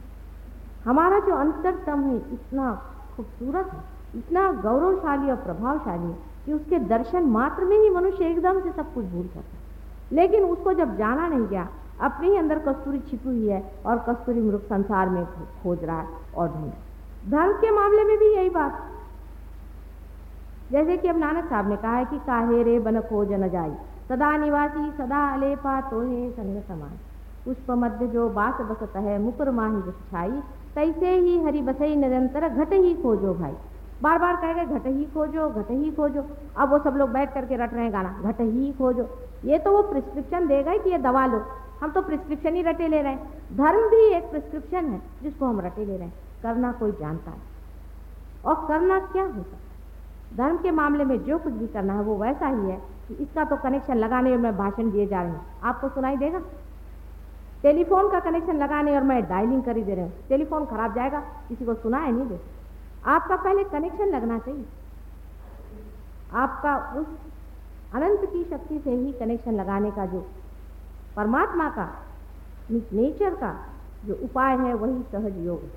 [0.84, 2.72] हमारा जो अंतरतम है, इतना
[3.16, 6.16] खूबसूरत है इतना गौरवशाली और प्रभावशाली है
[6.46, 9.68] कि उसके दर्शन मात्र में ही मनुष्य एकदम से सब कुछ भूल सकता है।
[10.12, 11.68] लेकिन उसको जब जाना नहीं गया,
[12.00, 15.24] अपने ही अंदर कस्तूरी छिपी हुई है और कस्तूरी मृग संसार में
[15.62, 16.72] खोज रहा है और ढूंढ
[17.30, 18.82] धर्म के मामले में भी यही बात।
[20.72, 23.72] जैसे कि अब नानक साहब ने कहा है कि काहे रे बन खोज न जाई,
[24.08, 26.98] सदा निवासी, सदा अलेपा तो है संग समान
[27.50, 30.42] पुष्प मध्य जो बास बसत है, मुकुर माही जस छाई
[30.74, 33.52] तैसे ही हरि बसई निरंतर घट ही खोजो भाई।
[34.02, 36.22] बार बार कह गए घट ही खोजो, घट ही खोजो।
[36.56, 39.08] अब वो सब लोग बैठ करके रट रहे हैं गाना, घट ही खोजो।
[39.44, 41.42] ये तो वो प्रिस्क्रिप्शन देगा कि ये दवा लो।
[41.82, 45.60] हम तो प्रिस्क्रिप्शन ही रटे ले रहे हैं। धर्म भी एक प्रिस्क्रिप्शन है, जिसको हम
[45.60, 47.38] रटे ले रहे हैं। करना कोई जानता है।
[48.44, 49.70] और करना क्या होता है?
[50.36, 53.44] धर्म के मामले में जो कुछ भी करना है, वो वैसा ही है कि इसका
[53.44, 56.40] तो कनेक्शन लगाने में भाषण दिए जा रहे हैं। आपको सुनाई देगा?
[57.62, 61.20] टेलीफोन का कनेक्शन लगाने और मैं डायलिंग कर ही दे रही हूँ। टेलीफोन खराब जाएगा,
[61.48, 62.40] किसी को सुना है नहीं दे।
[63.06, 64.64] आपका पहले कनेक्शन लगना चाहिए।
[66.34, 67.06] आपका उस
[67.94, 70.26] अनंत की शक्ति से ही कनेक्शन लगाने का जो
[71.16, 71.88] परमात्मा का,
[72.70, 73.52] नेचर का
[74.04, 75.70] जो उपाय है, वही सहज योग है।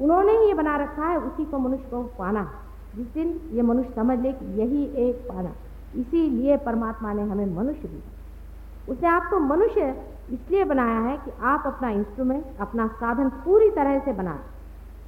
[0.00, 2.50] उन्होंने ही ये बना रखा है, उसी को मनुष्य को पाना
[2.96, 5.52] जिस दिन ये मनुष्य समझ ले कि यही एक पाना
[5.96, 9.84] इसीलिए परमात्मा ने हमें मनुष्य दिया। उसने आपको मनुष्य
[10.30, 14.38] इसलिए बनाया है कि आप अपना इंस्ट्रूमेंट अपना साधन पूरी तरह से बना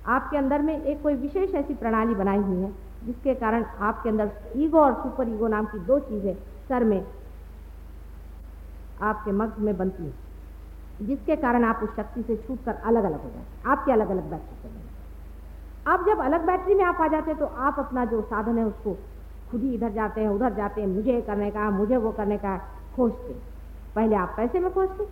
[0.08, 2.70] आपके अंदर में एक कोई विशेष ऐसी प्रणाली बनाई हुई है,
[3.06, 6.34] जिसके कारण आपके अंदर ईगो और सुपर ईगो नाम की दो चीज़ें
[6.68, 7.04] सर में
[9.02, 10.14] आपके मग्ध में बनती हैं,
[11.02, 14.30] जिसके कारण आप उस शक्ति से छूट कर अलग अलग हो जाते आपके अलग अलग
[14.30, 14.88] बैटरी से बने
[15.86, 18.64] आप जब अलग बैटरी में आप आ जाते हैं तो आप अपना जो साधन है,
[18.64, 18.96] उसको
[19.50, 22.56] खुद ही इधर जाते हैं, उधर जाते हैं, मुझे करने का, मुझे वो करने का,
[22.96, 23.32] खोजते
[23.96, 25.04] पहले आप पैसे में खोजते,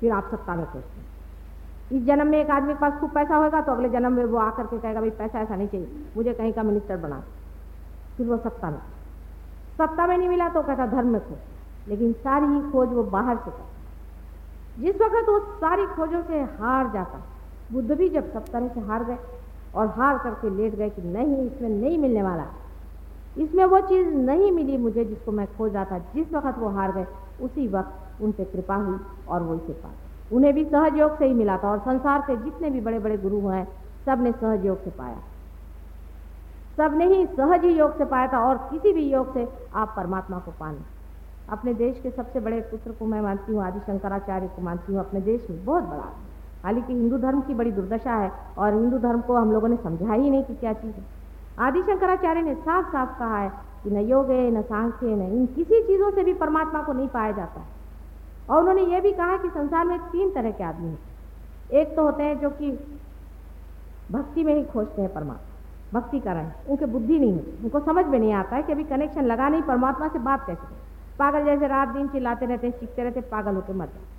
[0.00, 3.60] फिर आप सत्ता में खोजते। इस जन्म में एक आदमी के पास खूब पैसा होगा
[3.60, 6.52] तो अगले जन्म में वो आकर के कहेगा, भाई, पैसा ऐसा नहीं चाहिए। मुझे कहीं
[6.52, 7.22] का मिनिस्टर बना
[8.16, 8.78] फिर वो सत्ता में
[9.78, 13.36] सत्ता में नहीं मिला तो कहता, धर्म में खोज। लेकिन सारी ही खोज वो बाहर
[13.36, 13.68] से करता।
[14.78, 17.22] जिस वक्त वो सारी खोजों से हार जाता,
[17.72, 19.18] बुद्ध भी जब सब तरह से हार गए
[19.74, 22.46] और हार करके लेट गए कि नहीं, इसमें नहीं मिलने वाला।
[23.38, 26.92] इसमें वो चीज़ नहीं मिली मुझे जिसको मैं खोज रहा था। जिस वक्त वो हार
[26.92, 27.06] गए
[27.42, 29.90] उसी वक्त उन पर कृपा हुई और वो इसे पा
[30.30, 33.48] उन्हें भी सहयोग से ही मिला था और संसार के जितने भी बड़े बड़े गुरु
[33.48, 33.64] हैं
[34.06, 35.18] सबने सहयोग से पाया।
[36.78, 40.38] सबने ही सहज ही योग से पाया था और किसी भी योग से आप परमात्मा
[40.38, 40.78] को पाने।
[41.48, 45.00] अपने देश के सबसे बड़े पुत्र को मैं मानती हूँ आदि शंकराचार्य को मानती हूँ,
[45.00, 46.08] अपने देश में बहुत बड़ा।
[46.64, 50.12] हालाँकि हिंदू धर्म की बड़ी दुर्दशा है और हिंदू धर्म को हम लोगों ने समझा
[50.12, 51.04] ही नहीं कि क्या चीज़ है।
[51.58, 53.50] आदि शंकराचार्य ने साफ़ साफ़ कहा है
[53.84, 56.92] कि न योग है न सांख्य है न इन, किसी चीज़ों से भी परमात्मा को
[56.92, 57.66] नहीं पाया जाता। है
[58.50, 60.98] और उन्होंने ये भी कहा कि संसार में तीन तरह के आदमी हैं।
[61.72, 62.70] एक तो होते हैं जो कि
[64.10, 65.50] भक्ति में ही खोजते हैं परमात्मा।
[65.92, 68.72] भक्ति कर रहे हैं उनके बुद्धि नहीं होती। उनको समझ में नहीं आता है कि
[68.72, 70.76] अभी कनेक्शन लगा नहीं, परमात्मा से बात कैसे करें?
[71.18, 74.10] पागल जैसे रात दिन चिल्लाते रहते हैं चीखते रहते पागल होकर मर जाते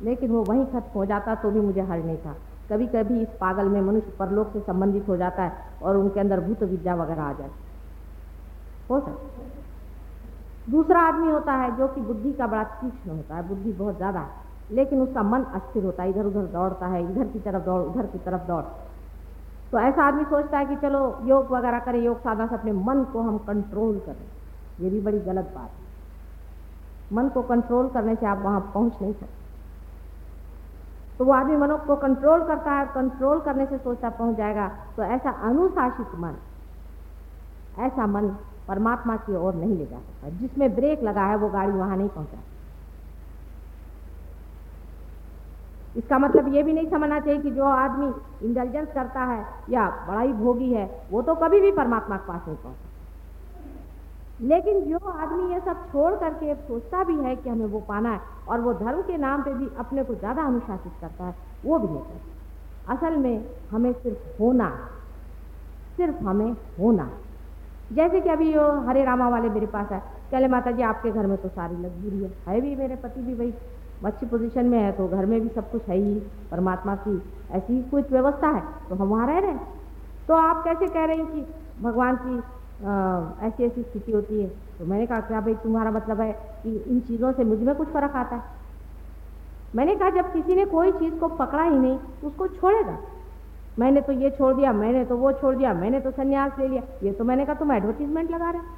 [0.00, 2.34] लेकिन वो वहीं खत्म हो जाता तो भी मुझे हर्ज नहीं था।
[2.70, 5.52] कभी कभी इस पागल में मनुष्य परलोक से संबंधित हो जाता है
[5.82, 7.64] और उनके अंदर भूत विद्या वगैरह आ जाती
[8.90, 9.46] हो। सकता
[10.66, 14.20] दूसरा आदमी होता है जो कि बुद्धि का बड़ा तीक्ष्ण होता है, बुद्धि बहुत ज़्यादा
[14.20, 14.30] है,
[14.70, 18.06] लेकिन उसका मन अस्थिर होता है इधर उधर दौड़ता है, इधर की तरफ़ दौड़, उधर
[18.06, 18.62] की तरफ़ दौड़।
[19.72, 23.04] तो ऐसा आदमी सोचता है कि चलो, योग वगैरह करें, योग साधना से अपने मन
[23.04, 24.26] को हम कंट्रोल करें।
[24.78, 25.86] ये भी बड़ी गलत बात है।
[27.10, 29.47] मन को कंट्रोल करने से आप वहाँ पहुँच नहीं सकते।
[31.18, 35.02] तो वो आदमी मनो को कंट्रोल करता है कंट्रोल करने से सोचता पहुँच जाएगा। तो
[35.04, 36.34] ऐसा अनुशासित मन,
[37.78, 38.28] ऐसा मन
[38.68, 42.08] परमात्मा की ओर नहीं ले जा सकता। जिसमें ब्रेक लगा है, वो गाड़ी वहाँ नहीं
[42.08, 42.38] पहुँचा
[45.96, 48.06] इसका मतलब ये भी नहीं समझना चाहिए कि जो आदमी
[48.46, 52.46] इंटेलिजेंस करता है या बड़ा ही भोगी है, वो तो कभी भी परमात्मा के पास
[52.46, 52.87] नहीं पहुँचता
[54.38, 58.20] लेकिन जो आदमी ये सब छोड़ करके सोचता भी है कि हमें वो पाना है
[58.48, 61.88] और वो धर्म के नाम पे भी अपने को ज़्यादा अनुशासित करता है, वो भी
[61.88, 64.68] नहीं करता। असल में हमें सिर्फ़ होना
[65.98, 67.10] सिर्फ़ हमें होना
[67.90, 69.98] जैसे कि अभी वो हरे रामा वाले मेरे पास है।
[70.30, 73.34] कहले माता जी आपके घर में तो सारी लग्जरी है। है भी मेरे पति भी
[73.34, 73.52] भाई
[74.00, 76.14] अच्छी पोजीशन में है तो घर में भी सब कुछ है ही।
[76.50, 77.16] परमात्मा की
[77.50, 79.66] ऐसी कुछ व्यवस्था है तो हम वहाँ रह रहे हैं।
[80.28, 81.46] तो आप कैसे कह रहे हैं कि
[81.80, 82.40] भगवान की
[82.80, 87.00] ऐसी ऐसी स्थिति होती है। तो मैंने कहा क्या भाई, तुम्हारा मतलब है कि इन
[87.00, 88.42] चीज़ों से मुझमें कुछ फ़र्क आता है।
[89.74, 92.98] मैंने कहा, जब किसी ने कोई चीज़ को पकड़ा ही नहीं तो उसको छोड़ेगा।
[93.76, 96.82] मैंने तो ये छोड़ दिया, मैंने तो वो छोड़ दिया, मैंने तो संन्यास ले लिया।
[97.02, 98.76] ये तो मैंने कहा, तुम एडवर्टीजमेंट लगा रहे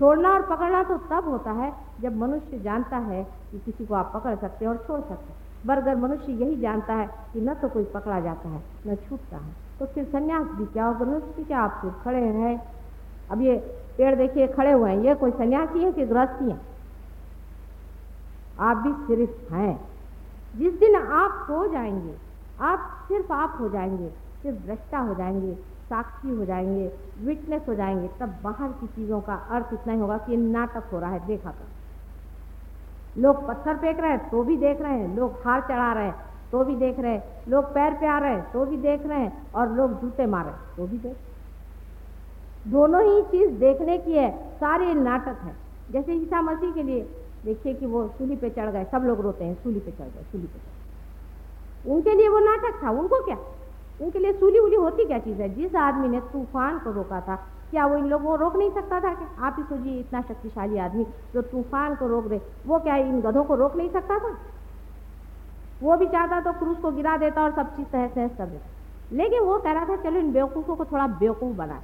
[0.00, 4.10] छोड़ना और पकड़ना तो तब होता है जब मनुष्य जानता है कि किसी को आप
[4.14, 7.54] पकड़ सकते हैं और छोड़ सकते हैं। पर अगर मनुष्य यही जानता है कि न
[7.54, 11.44] तो कोई पकड़ा जाता है, न छूटता है। तो फिर सन्यास भी क्या और गृहस्थी
[11.44, 12.62] क्या आप सिर्फ़ खड़े हैं?
[13.30, 13.56] अब ये
[13.98, 16.60] पेड़ देखिए, खड़े हुए हैं। ये कोई सन्यासी है कि गृहस्थी है?
[18.58, 19.88] आप भी सिर्फ़ हैं।
[20.56, 22.14] जिस दिन आप हो जाएँगे,
[22.60, 24.08] आप सिर्फ़ आप हो जाएँगे
[24.42, 25.54] सिर्फ़ दृष्टा हो जाएँगे,
[25.88, 30.18] साक्षी हो जाएँगे विटनेस हो जाएँगे, तब बाहर की चीज़ों का अर्थ इतना ही होगा
[30.18, 31.68] कि नाटक हो रहा है। देखा कर
[33.16, 36.27] लोग पत्थर फेंक रहे हैं तो भी देख रहे हैं। लोग हार चढ़ा रहे हैं।
[36.52, 39.18] तो भी देख रहे हैं। लोग पैर पे आ रहे हैं तो भी देख रहे
[39.18, 40.44] हैं और लोग जूते मार
[40.76, 41.16] तो भी देख।
[42.66, 45.54] दोनों ही चीज़ देखने की है, सारे नाटक है।
[45.90, 47.00] जैसे ईसा मसीह के लिए,
[47.44, 50.22] देखिए कि वो सूली पे चढ़ गए, सब लोग रोते हैं, सूली पे चढ़ गए,
[50.22, 53.36] सूली पे चढ़ उनके लिए वो नाटक था, उनको क्या?
[54.00, 55.48] उनके लिए सूली उली होती क्या चीज़ है?
[55.54, 57.36] जिस आदमी ने तूफ़ान को रोका था,
[57.70, 60.78] क्या वो इन लोगों को रोक नहीं सकता था कि आप ही सोचिए, इतना शक्तिशाली
[60.78, 64.36] आदमी जो तूफ़ान को रोक दे, वो क्या इन गधों को रोक नहीं सकता था?
[65.82, 68.68] वो भी चाहता तो क्रूस को गिरा देता और सब चीज़ तहस तहस कर देता।
[69.12, 71.82] लेकिन वो कह रहा था, चलो इन बेवकूफ़ों को थोड़ा बेवकूफ़ बना।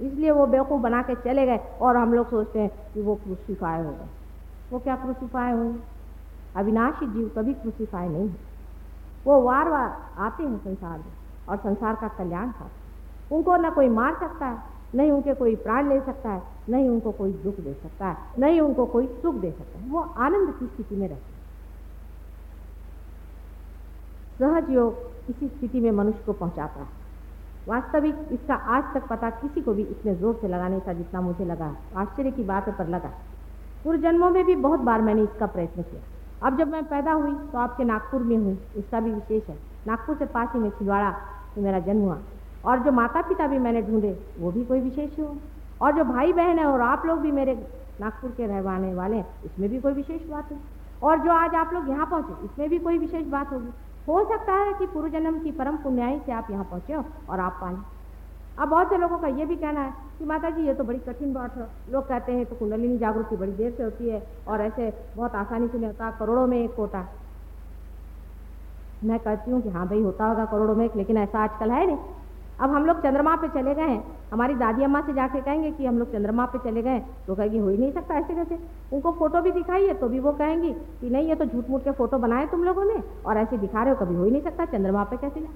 [0.00, 3.82] इसलिए वो बेवकूफ़ बना के चले गए और हम लोग सोचते हैं कि वो क्रूसीफाई
[3.82, 4.08] हो गए।
[4.72, 5.74] वो क्या क्रूसीफाई हुए
[6.54, 8.44] अविनाशी जीव कभी क्रूसीफाई नहीं है
[9.26, 11.12] वो वार वार आते हैं संसार में
[11.48, 12.70] और संसार का कल्याण था
[13.30, 14.58] उनको ना कोई मार सकता है,
[14.94, 18.60] नहीं उनके कोई प्राण ले सकता है, नहीं उनको कोई दुख दे सकता है, नहीं
[18.60, 21.32] उनको कोई सुख दे सकता है। वो आनंद की स्थिति में रहते
[24.38, 27.04] सहज योग इसी स्थिति में मनुष्य को पहुंचाता है।
[27.68, 31.44] वास्तविक इसका आज तक पता किसी को भी इतने ज़ोर से लगाने का जितना मुझे
[31.44, 33.10] लगा। आश्चर्य की बात पर लगा।
[33.84, 36.02] पूर्व जन्मों में भी बहुत बार मैंने इसका प्रयत्न किया।
[36.42, 40.16] अब जब मैं पैदा हुई तो आपके नागपुर में हुई इसका भी विशेष है। नागपुर
[40.16, 41.10] से पास ही में छिलवाड़ा
[41.56, 42.18] में मेरा जन्म हुआ।
[42.64, 45.36] और जो माता पिता भी मैंने ढूंढे, वो भी कोई विशेष हो
[45.80, 47.54] और जो भाई बहन है और आप लोग भी मेरे
[48.00, 50.58] नागपुर के रहवाने वाले हैं, इसमें भी कोई विशेष बात है
[51.02, 53.70] और जो आज आप लोग यहाँ पहुँचे, इसमें भी कोई विशेष बात होगी।
[54.08, 57.40] हो सकता है कि पूर्व जन्म की परम पुण्याई से आप यहाँ पहुँचे हो और
[57.40, 57.74] आप पाए।
[58.58, 60.98] अब बहुत से लोगों का ये भी कहना है कि माता जी ये तो बड़ी
[60.98, 64.60] कठिन बात है। लोग कहते हैं तो कुंडलिनी जागृति बड़ी देर से होती है और
[64.62, 67.06] ऐसे बहुत आसानी से नहीं होता। करोड़ों में एक होता
[69.02, 71.86] मैं कहती हूँ कि हाँ भाई, होता होगा करोड़ों में एक, लेकिन ऐसा आजकल है
[71.86, 71.96] नहीं।
[72.58, 75.86] अब हम लोग चंद्रमा पे चले गए हैं। हमारी दादी अम्मा से जाके कहेंगे कि
[75.86, 78.58] हम लोग चंद्रमा पे चले गए तो कहेगी हो ही नहीं सकता ऐसे कैसे?
[78.92, 81.92] उनको फ़ोटो भी दिखाइए तो भी वो कहेंगी कि नहीं, ये तो झूठ मूठ के
[81.92, 84.64] फ़ोटो बनाए तुम लोगों ने, और ऐसे दिखा रहे हो, कभी हो ही नहीं सकता,
[84.66, 85.50] चंद्रमा पे कैसे जाए?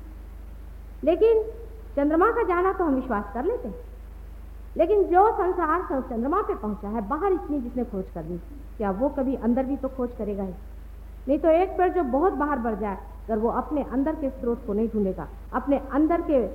[1.05, 1.43] लेकिन
[1.97, 3.75] चंद्रमा का जाना तो हम विश्वास कर लेते हैं।
[4.77, 8.37] लेकिन जो संसार चंद्रमा पे पहुँचा है, बाहर इतनी जिसने खोज कर दी
[8.79, 10.53] क्या वो कभी अंदर भी तो खोज करेगा ही?
[11.29, 14.67] नहीं तो एक पेड़ जो बहुत बाहर बढ़ जाए, अगर वो अपने अंदर के स्रोत
[14.67, 16.47] को नहीं ढूंढेगा, अपने अंदर के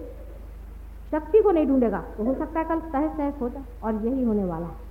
[1.15, 4.23] शक्ति को नहीं ढूंढेगा तो हो सकता है कल तहस तहस हो जाए और यही
[4.23, 4.83] होने वाला है।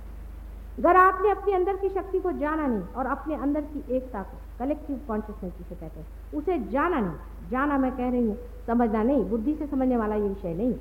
[0.77, 4.37] अगर आपने अपने अंदर की शक्ति को जाना नहीं और अपने अंदर की एकता को
[4.59, 9.23] कलेक्टिव कॉन्शियसनेस जिसे कहते हैं, उसे जाना नहीं, जाना मैं कह रही हूँ, समझना नहीं,
[9.29, 10.73] बुद्धि से समझने वाला ये विषय नहीं,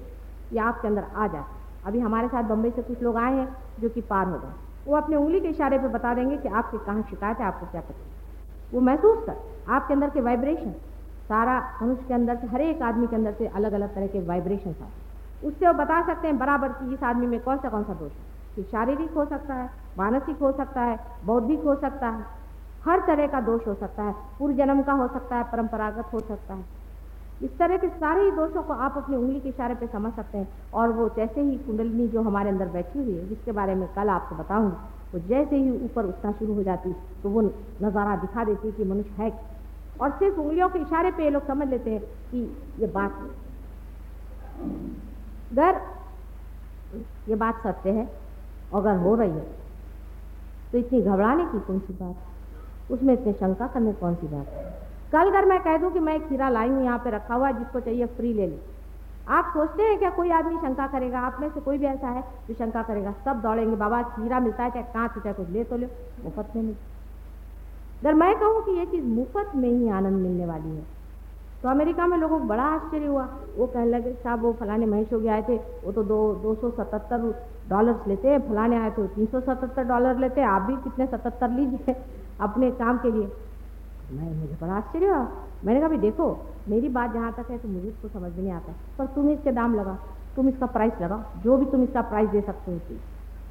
[0.53, 1.45] ये आपके अंदर आ जाए
[1.87, 3.49] अभी हमारे साथ बम्बई से कुछ लोग आए हैं
[3.81, 4.53] जो कि पार हो गए।
[4.87, 7.81] वो अपने उंगली के इशारे पे बता देंगे कि आपके कहाँ शिकायत है, आपको क्या
[7.83, 9.37] पता वो महसूस कर,
[9.69, 10.71] आपके अंदर के वाइब्रेशन
[11.29, 14.27] सारा मनुष्य के अंदर से, हर एक आदमी के अंदर से अलग अलग तरह के
[14.27, 15.03] वाइब्रेशन आते
[15.43, 18.13] उससे वो बता सकते हैं, बराबर कि इस आदमी में कौन सा कौन सा दोष
[18.13, 22.27] है। कि शारीरिक हो सकता है, मानसिक हो सकता है, बौद्धिक हो सकता है,
[22.85, 26.21] हर तरह का दोष हो सकता है, पूर्व जन्म का हो सकता है, परंपरागत हो
[26.21, 26.65] सकता है।
[27.43, 30.39] इस तरह के सारे ही दोषों को आप अपनी उंगली के इशारे पे समझ सकते
[30.39, 33.89] हैं और वो जैसे ही कुंडलिनी जो हमारे अंदर बैठी हुई है, जिसके बारे में
[33.89, 34.77] कल आपको बताऊँगी,
[35.15, 36.93] वो जैसे ही ऊपर उठना शुरू हो जाती
[37.23, 37.43] तो वो
[37.83, 39.33] नज़ारा दिखा देती कि मनुष्य है
[40.01, 42.39] और सिर्फ़ उंगलियों के इशारे पे ये लोग समझ लेते हैं कि
[42.79, 43.13] ये बात
[45.55, 45.81] अगर
[47.29, 48.09] ये बात सत्य है,
[48.75, 49.47] अगर हो रही है
[50.73, 54.63] तो इतनी घबराने की कौन सी बात उसमें इतनी शंका करने कौन सी बात है?
[55.13, 57.49] कल अगर मैं कह दूँ कि मैं एक खीरा लाई हूँ, यहाँ पे रखा हुआ
[57.49, 58.59] है, जिसको चाहिए फ्री ले ली।
[59.29, 61.21] आप सोचते हैं क्या कोई आदमी शंका करेगा?
[61.21, 63.13] आप में से कोई भी ऐसा है जो शंका करेगा?
[63.25, 65.87] सब दौड़ेंगे, बाबा खीरा मिलता है, चाहे कांच चाहे कुछ ले तो लो।
[66.25, 66.93] मुफ़्त में मिलता
[68.03, 70.94] अगर मैं कहूँ कि ये चीज़ मुफ़्त में ही आनंद मिलने वाली है
[71.65, 73.23] तो अमेरिका में लोगों को बड़ा आश्चर्य हुआ।
[73.57, 76.71] वो कहने लगे, साहब, वो फलाने महेश योगी आए थे। वो तो दो दो सौ
[76.71, 77.23] सतहत्तर
[77.69, 81.07] डॉलर्स लेते हैं, फलाने आए थे तीन सौ सतहत्तर डॉलर लेते हैं। आप भी कितने
[81.07, 81.97] सतहत्तर लीजिए
[82.41, 83.33] अपने काम के लिए।
[84.13, 85.27] मैं, मुझे बड़ा आश्चर्य हुआ।
[85.65, 86.27] मैंने कहा भाई देखो,
[86.69, 89.53] मेरी बात जहाँ तक है तो मुझे इसको समझ में नहीं आता। पर तुम इसके
[89.53, 89.99] दाम लगा
[90.37, 92.99] तुम इसका प्राइस लगाओ, जो भी तुम इसका प्राइस दे सकते हो। चीज़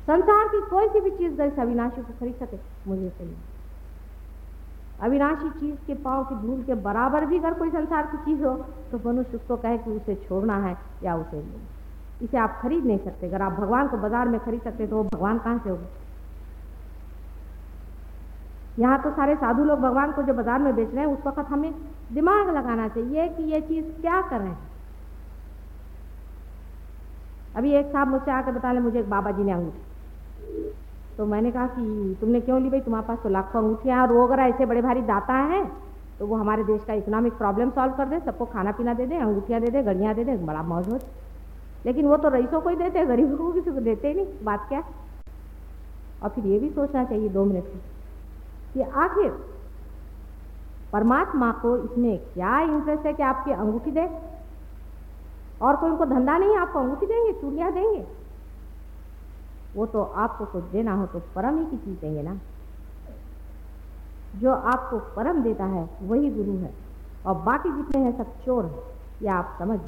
[0.08, 3.36] संसार की कोई सी भी चीज़ अगर अविनाशी को खरीद सके, मुझे इसे नहीं।
[5.04, 8.54] अविनाशी चीज़ के पाँव की धूल के बराबर भी अगर कोई संसार की चीज़ हो
[8.92, 11.62] तो मनुष्य उसको कहे कि उसे छोड़ना है या उसे नहीं।
[12.22, 15.04] इसे आप खरीद नहीं सकते। अगर आप भगवान को बाज़ार में खरीद सकते तो वो
[15.06, 15.88] भगवान कहाँ से होगा?
[18.78, 21.50] यहाँ तो सारे साधु लोग भगवान को जो बाज़ार में बेच रहे हैं, उस वक्त
[21.50, 21.74] हमें
[22.12, 24.72] दिमाग लगाना चाहिए कि ये चीज़ क्या कर। रहे हैं
[27.56, 30.72] अभी एक साहब मुझसे आकर बता लें मुझे एक बाबा जी ने अंगूठी।
[31.18, 32.80] तो मैंने कहा कि तुमने क्यों ली भाई?
[32.80, 35.66] तुम्हारे पास तो लाखों अंगूठियाँ और वो अगर ऐसे बड़े भारी दाता हैं।
[36.20, 39.18] तो वो हमारे देश का इकोनॉमिक प्रॉब्लम सॉल्व कर दे, सबको खाना पीना दे दे,
[39.18, 41.00] अंगूठियाँ दे दे घड़ियाँ दे दे, बड़ा मौज हो।
[41.86, 44.26] लेकिन वो तो रईसों को ही देते हैं, गरीबों को किसी को देते ही नहीं।
[44.44, 44.84] बात क्या?
[46.24, 47.80] और फिर ये भी सोचना चाहिए दो मिनट में
[48.74, 49.32] कि आखिर
[50.94, 54.10] परमात्मा को इसमें क्या इंटरेस्ट है कि आपकी अंगूठी दे?
[55.62, 58.06] और कोई उनको धंधा नहीं आपको अंगूठी देंगे, चूड़ियाँ देंगे?
[59.76, 62.40] वो तो आपको कुछ देना हो तो परम ही की चीज़ देंगे ना।
[64.34, 66.74] जो आपको परम देता है, वही गुरु है।
[67.26, 68.80] और बाकी जितने हैं, सब चोर हैं।
[69.22, 69.80] ये आप समझ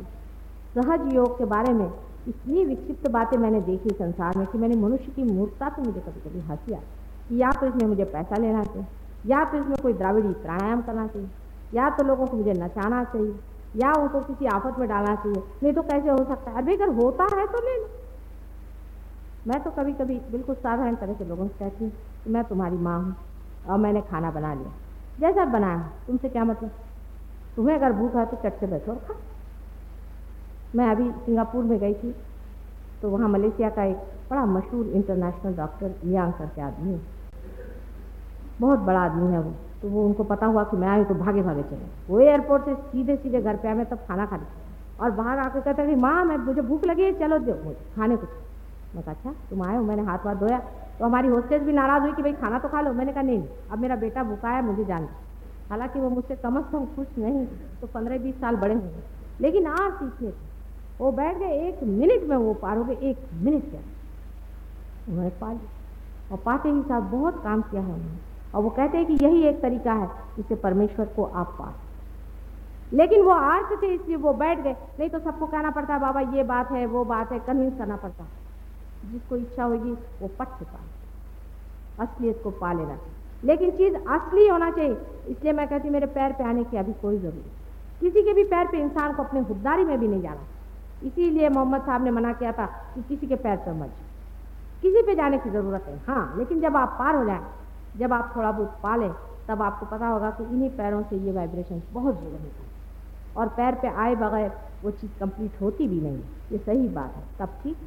[0.76, 1.86] सहज योग के बारे में
[2.28, 6.30] इतनी विक्षिप्त बातें मैंने देखी संसार में कि मैंने मनुष्य की मूर्खता तो मुझे कभी
[6.30, 8.86] कभी हँसी कि या तो इसमें मुझे पैसा लेना चाहिए,
[9.26, 11.30] या तो इसमें कोई द्राविड़ी प्राणायाम करना चाहिए,
[11.74, 13.36] या तो लोगों को मुझे नचाना चाहिए,
[13.76, 16.58] या उनको किसी आफत में डालना चाहिए। नहीं तो कैसे हो सकता है?
[16.58, 18.04] अभी अगर होता है तो ले लो।
[19.47, 21.91] मैं तो कभी कभी बिल्कुल साधारण तरह के लोगों से कहती हूँ
[22.23, 23.15] कि मैं तुम्हारी माँ हूँ
[23.65, 24.71] और मैंने खाना बना लिया।
[25.19, 26.69] जैसा बनाया, तुमसे क्या मतलब?
[27.58, 29.15] तुम्हें अगर भूख है तो चट से बैठो खा।
[30.75, 32.15] मैं अभी सिंगापुर में गई थी
[33.01, 33.97] तो वहाँ मलेशिया का एक
[34.31, 36.99] बड़ा मशहूर इंटरनेशनल डॉक्टर लियांग करके आदमी है।
[38.62, 41.41] बहुत बड़ा आदमी है वो। तो वो उनको पता हुआ कि मैं आई तो भागे
[41.41, 44.45] भागे चले। वो एयरपोर्ट से सीधे सीधे घर पे आए मैं तब खाना खा ली
[44.99, 48.29] और बाहर आकर कहते कि माँ, मैं, मुझे भूख लगी है, चलो मुझे खाने कुछ
[48.95, 50.60] मैं कहा अच्छा तुम आए हो, मैंने हाथ वाथ धोया।
[50.99, 53.43] तो हमारी होस्टेज भी नाराज़ हुई कि, भाई, खाना तो खा लो। मैंने कहा, नहीं,
[53.71, 55.08] अब मेरा बेटा भूखा है, मुझे जान
[55.69, 57.45] हालाँकि वो मुझसे, कम अज़ कम खुश नहीं
[57.81, 59.03] तो पंद्रह बीस साल बड़े होंगे।
[59.41, 60.34] लेकिन आज सीखने
[60.99, 63.81] वो बैठ गए, एक मिनट में वो पार हो गए, एक मिनट क्या
[65.10, 68.17] उन्होंने पा लिया और पाते ही साथ बहुत काम किया है उन्होंने।
[68.55, 71.73] और वो कहते हैं कि यही एक तरीका है जिससे परमेश्वर को आप पा
[72.93, 76.43] लेकिन वो आर्थ थे इसलिए वो बैठ गए, नहीं तो सबको कहना पड़ता, बाबा, ये
[76.43, 78.44] बात है, वो बात है कन्विंस करना पड़ता। है
[79.05, 79.91] जिसको इच्छा होगी
[80.21, 80.93] वो पट चुका है।
[81.97, 82.97] असलियत को पा लेना
[83.43, 84.95] लेकिन चीज़ असली होना चाहिए।
[85.27, 88.67] इसलिए मैं कहती मेरे पैर पे आने की अभी कोई ज़रूरत किसी के भी पैर
[88.67, 90.45] पे इंसान को अपने खुददारी में भी नहीं जाना।
[91.01, 93.95] इसीलिए मोहम्मद साहब ने मना किया था कि किसी के पैर पर मत
[94.83, 97.41] किसी पे जाने की ज़रूरत है हाँ लेकिन जब आप पार हो जाए,
[97.95, 99.12] जब आप थोड़ा बहुत पा लें
[99.47, 102.73] तब आपको पता होगा कि इन्हीं पैरों से ये वाइब्रेशन बहुत ज़रूर है।
[103.35, 104.51] और पैर पे आए बगैर
[104.83, 106.19] वो चीज़ कंप्लीट होती भी नहीं।
[106.51, 107.77] ये सही बात है। तब ठीक।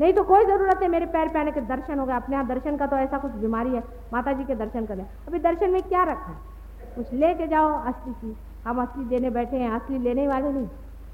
[0.00, 2.46] नहीं तो कोई ज़रूरत है मेरे पैर पे आने के दर्शन हो गए। अपने यहाँ
[2.48, 3.82] दर्शन का तो ऐसा कुछ बीमारी है
[4.12, 6.30] माता जी के दर्शन करें अभी दर्शन में क्या रखा?
[6.30, 8.34] है कुछ लेके जाओ असली चीज़
[8.64, 10.66] हम असली देने बैठे हैं असली लेने वाले नहीं।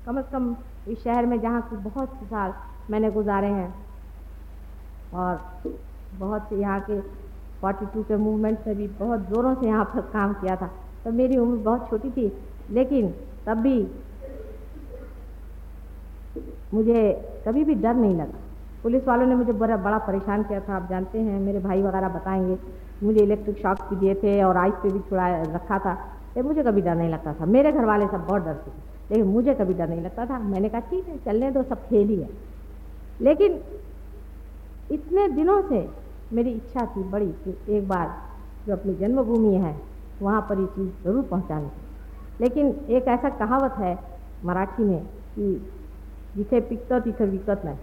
[0.06, 0.54] कम अज़ कम
[0.88, 2.52] इस शहर में जहाँ की बहुत से साल
[2.90, 3.74] मैंने गुजारे हैं,
[5.14, 5.40] और
[6.14, 7.00] बहुत से यहाँ के
[7.62, 10.66] 42 के मूवमेंट में भी बहुत ज़ोरों से यहाँ पर काम किया था।
[11.04, 12.32] तो मेरी उम्र बहुत छोटी थी,
[12.70, 13.12] लेकिन
[13.46, 13.78] तब भी
[16.74, 17.12] मुझे
[17.46, 18.44] कभी भी डर नहीं लगा।
[18.82, 22.08] पुलिस वालों ने मुझे बड़ा बड़ा परेशान किया था, आप जानते हैं, मेरे भाई वगैरह
[22.08, 22.58] बताएँगे।
[23.02, 26.62] मुझे इलेक्ट्रिक शॉक भी दिए थे और आइस पे भी छुड़ा रखा था। लेकिन मुझे
[26.62, 29.74] कभी डर नहीं लगता था। मेरे घर वाले सब बहुत डरते थे। लेकिन मुझे कभी
[29.74, 32.28] डर नहीं लगता था। मैंने कहा, ठीक है, चलने दो, सब खेल ही है।
[33.20, 33.60] लेकिन
[34.90, 35.88] इतने दिनों से
[36.32, 38.14] मेरी इच्छा थी बड़ी कि एक बार
[38.66, 39.76] जो अपनी जन्मभूमि है,
[40.22, 41.68] वहाँ पर ये चीज़ ज़रूर पहुँचानी
[42.40, 43.98] लेकिन एक ऐसा कहावत है
[44.44, 45.72] मराठी में कि
[46.36, 47.76] जिसे पिकत तिथे विकत नहीं।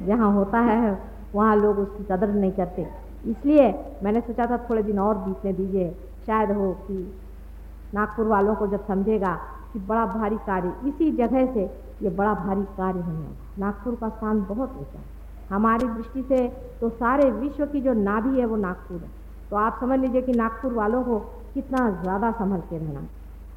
[0.00, 0.98] जहाँ होता है,
[1.34, 2.86] वहाँ लोग उसकी कदर नहीं करते।
[3.26, 3.68] इसलिए
[4.02, 5.90] मैंने सोचा था थोड़े दिन और बीतने दीजिए।
[6.26, 6.94] शायद हो कि
[7.94, 9.34] नागपुर वालों को जब समझेगा
[9.72, 11.62] कि बड़ा भारी कार्य, इसी जगह से
[12.02, 15.04] ये बड़ा भारी कार्य होने वाला नागपुर का स्थान बहुत ऊँचा है।
[15.50, 16.46] हमारी दृष्टि से
[16.80, 19.10] तो सारे विश्व की जो नाभि है वो नागपुर है।
[19.50, 21.18] तो आप समझ लीजिए कि नागपुर वालों को
[21.54, 23.06] कितना ज़्यादा संभल के रहना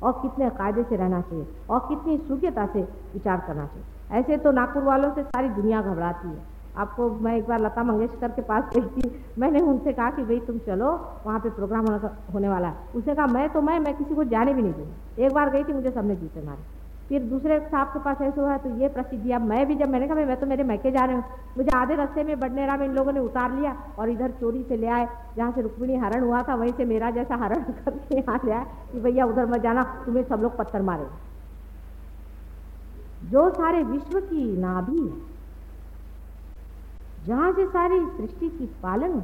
[0.04, 2.82] और कितने कायदे से रहना चाहिए और कितनी सूख्यता से
[3.14, 7.47] विचार करना चाहिए। ऐसे तो नागपुर वालों से सारी दुनिया घबराती है। आपको मैं एक
[7.47, 9.09] बार लता मंगेशकर के पास गई थी,
[9.39, 10.91] मैंने उनसे कहा कि भाई तुम चलो,
[11.26, 11.88] वहाँ पे प्रोग्राम
[12.34, 15.24] होने वाला है। उसने कहा, मैं तो मैं मैं किसी को जाने भी नहीं दूँगी।
[15.26, 18.57] एक बार गई थी, मुझे सबने जूते मारे। फिर दूसरे साहब के पास ऐसे हुआ
[18.57, 21.16] तो ये प्रसिद्धि, अब मैं भी जब, मैंने कहा मैं तो मेरे मैके जा रहे
[21.16, 21.24] हूँ।
[21.57, 24.78] मुझे आधे रास्ते में बडनेरा में इन लोगों ने उतार लिया और इधर चोरी से
[24.78, 25.07] ले आए,
[25.38, 28.66] जहाँ से रुक्मिणी हरण हुआ था, वहीं से मेरा जैसा हरण करके यहाँ ले आए
[28.93, 31.03] कि भैया उधर मत जाना, तुम्हें सब लोग पत्थर मारे
[33.24, 35.34] जो सारे विश्व की नाभि है।
[37.28, 39.20] जहाँ से सारी सृष्टि की पालन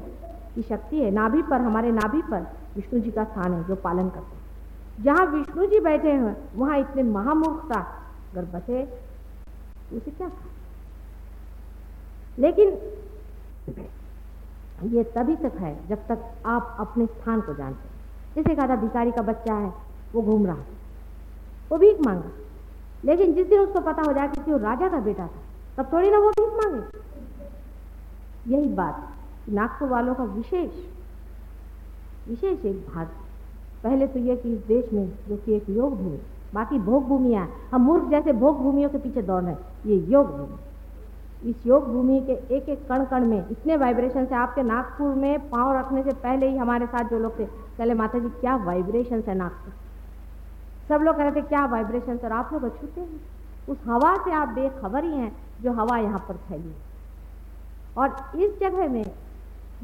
[0.56, 2.42] की शक्ति है, नाभि पर, हमारे नाभि पर
[2.76, 4.40] विष्णु जी का स्थान है, जो पालन करते हैं।
[5.04, 7.80] जहाँ विष्णु जी बैठे हैं, वहाँ इतने महामूर्खता
[8.32, 8.84] अगर बसे
[9.94, 10.50] उसे क्या कहा?
[12.40, 12.70] लेकिन
[14.84, 17.96] ये तभी तक है, जब तक आप अपने स्थान को जानते हैं।
[18.36, 19.74] जैसे कहा था, भिखारी का बच्चा है,
[20.14, 20.68] वो घूम रहा है।
[21.72, 22.30] वो भीख मांगा
[23.06, 25.40] लेकिन जिस दिन उसको पता हो जाए कि वो राजा का बेटा था,
[25.78, 26.82] तब थोड़ी ना वो भीख मांगे।
[28.48, 30.70] यही बात नागपुर वालों का विशेष
[32.28, 33.08] विशेष एक भाग
[33.84, 36.20] पहले तो यह कि इस देश में जो कि एक योग भूमि,
[36.54, 41.50] बाकी भोग भूमियाँ हम मूर्ख जैसे भोग भूमियों के पीछे दौड़ रहे ये योग भूमि।
[41.50, 45.50] इस योग भूमि के एक एक कण कण में इतने वाइब्रेशन से आपके नागपुर में
[45.50, 49.24] पाँव रखने से पहले ही हमारे साथ जो लोग थे पहले माता जी क्या वाइब्रेशन
[49.28, 49.74] है नागपुर?
[50.90, 53.20] सब लोग कह रहे थे, क्या वाइब्रेशन और आप लोग अछूते हैं।
[53.70, 55.32] उस हवा से आप बेखबर ही हैं
[55.62, 56.88] जो हवा यहाँ पर फैली है।
[57.98, 59.04] और इस जगह में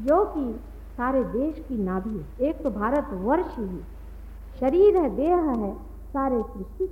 [0.00, 0.52] जो कि
[0.96, 3.80] सारे देश की नाभि है, एक तो भारत वर्ष ही
[4.60, 5.72] शरीर है, देह है,
[6.12, 6.88] सारे सृष्टि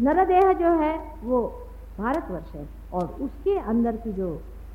[0.00, 1.42] नरदेह जो है, वो
[1.98, 4.28] भारतवर्ष है और उसके अंदर की जो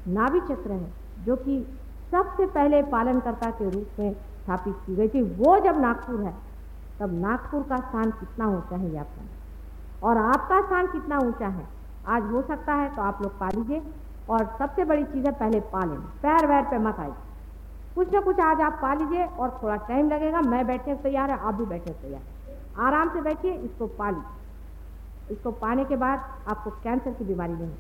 [0.08, 0.92] नाभि चक्र है,
[1.26, 1.60] जो कि
[2.12, 6.34] सबसे पहले पालनकर्ता के रूप में स्थापित की गई थी, वो जब नागपुर है
[7.04, 11.68] तब नागपुर का स्थान कितना ऊँचा है आपका और आपका स्थान कितना ऊँचा है?
[12.08, 13.82] आज हो सकता है तो आप लोग पा लीजिए।
[14.30, 17.14] और सबसे बड़ी चीज़ है, पहले पा लेना। पैर वैर पे मत आइए।
[17.96, 21.40] कुछ ना कुछ आज आप पा लीजिए और थोड़ा टाइम लगेगा। मैं बैठने तैयार है,
[21.40, 22.22] आप भी बैठने तैयार
[22.88, 27.76] आराम से बैठिए, इसको पा लीजिए। इसको पाने के बाद आपको कैंसर की बीमारी नहीं।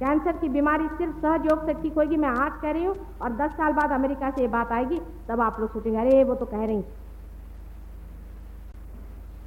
[0.00, 3.50] कैंसर की बीमारी सिर्फ़ सहयोग से ठीक होगी। मैं आज कह रही हूँ और दस
[3.50, 6.64] साल बाद अमेरिका से ये बात आएगी, तब आप लोग सोचेंगे, अरे, वो तो कह
[6.64, 6.84] रही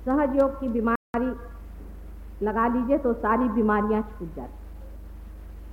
[0.06, 1.34] सहज योग की बीमारी
[2.46, 4.62] लगा लीजिए तो सारी बीमारियाँ छूट जाती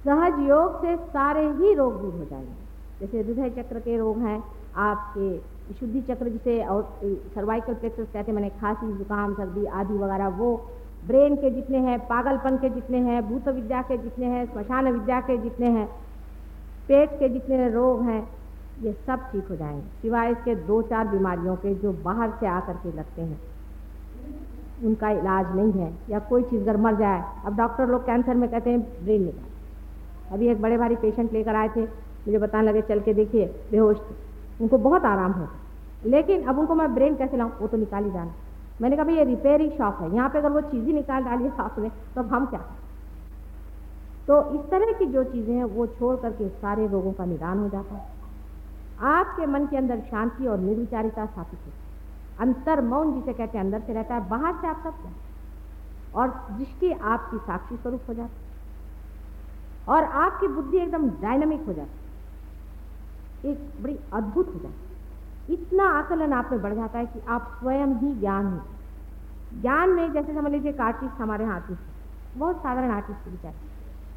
[0.04, 2.54] सहज योग से सारे ही रोग दूर हो जाएँगे।
[3.00, 4.42] जैसे हृदय चक्र के रोग हैं,
[4.76, 7.00] आपके शुद्धि चक्र जिसे और
[7.34, 10.70] सर्वाइकल प्लेक्सस कहते हैं, मैंने खांसी, जुकाम, सर्दी आदि वगैरह, वो
[11.06, 15.20] ब्रेन के जितने हैं, पागलपन के जितने हैं, भूत विद्या के जितने हैं स्मशान विद्या
[15.20, 15.86] के जितने हैं,
[16.88, 18.28] पेट के जितने रोग हैं,
[18.80, 22.72] ये सब ठीक हो जाएँगे। सिवाय इसके दो चार बीमारियों के जो बाहर से आकर
[22.72, 23.40] के लगते हैं।
[24.84, 28.48] उनका इलाज नहीं है या कोई चीज़ अगर मर जाए। अब डॉक्टर लोग कैंसर में
[28.50, 32.82] कहते हैं, ब्रेन निकाल अभी एक बड़े भारी पेशेंट लेकर आए थे, मुझे बताने लगे,
[32.82, 34.14] चल के देखिए, बेहोश थे।
[34.60, 35.48] उनको बहुत आराम हो
[36.06, 37.50] लेकिन अब उनको मैं ब्रेन कैसे लाऊं?
[37.60, 38.32] वो तो निकाल ही जाना।
[38.82, 41.44] मैंने कहा भाई ये रिपेयरिंग शॉप है। यहाँ पे अगर वो चीज़ ही निकाल डाली
[41.78, 42.78] में तो हम क्या करें?
[44.26, 47.68] तो इस तरह की जो चीज़ें हैं, वो छोड़ करके सारे रोगों का निदान हो
[47.68, 48.06] जाता है।
[49.00, 51.89] आपके मन के अंदर शांति और निर्विचारिता स्थापित होती
[52.40, 54.94] अंतर मौन जिसे कहते हैं, अंदर से रहता है, बाहर से आप सब
[56.14, 58.48] और दृष्टि आपकी साक्षी स्वरूप हो जाती
[59.88, 66.48] और आपकी बुद्धि एकदम डायनामिक हो जाती एक बड़ी अद्भुत हो जाती इतना आकलन आप
[66.52, 68.60] में बढ़ जाता है कि आप स्वयं ही ज्ञान हो।
[69.60, 73.54] ज्ञान में जैसे समझ लीजिए एक आर्टिस्ट हमारे यहाँ आर्टिस्ट बहुत साधारण आर्टिस्ट के विचार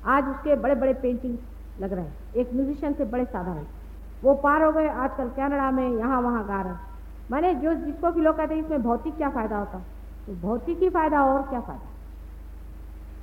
[0.08, 1.38] आज उसके बड़े बड़े पेंटिंग
[1.80, 3.64] लग रहे हैं। एक म्यूजिशियन से बड़े साधारण।
[4.24, 6.93] वो पार हो गए, आजकल कनाडा में यहाँ वहाँ गा रहे हैं।
[7.32, 9.80] मैंने जो जिसको भी लोग कहते हैं, इसमें भौतिक क्या फ़ायदा होता?
[10.28, 11.90] तो भौतिक ही फ़ायदा और क्या फ़ायदा?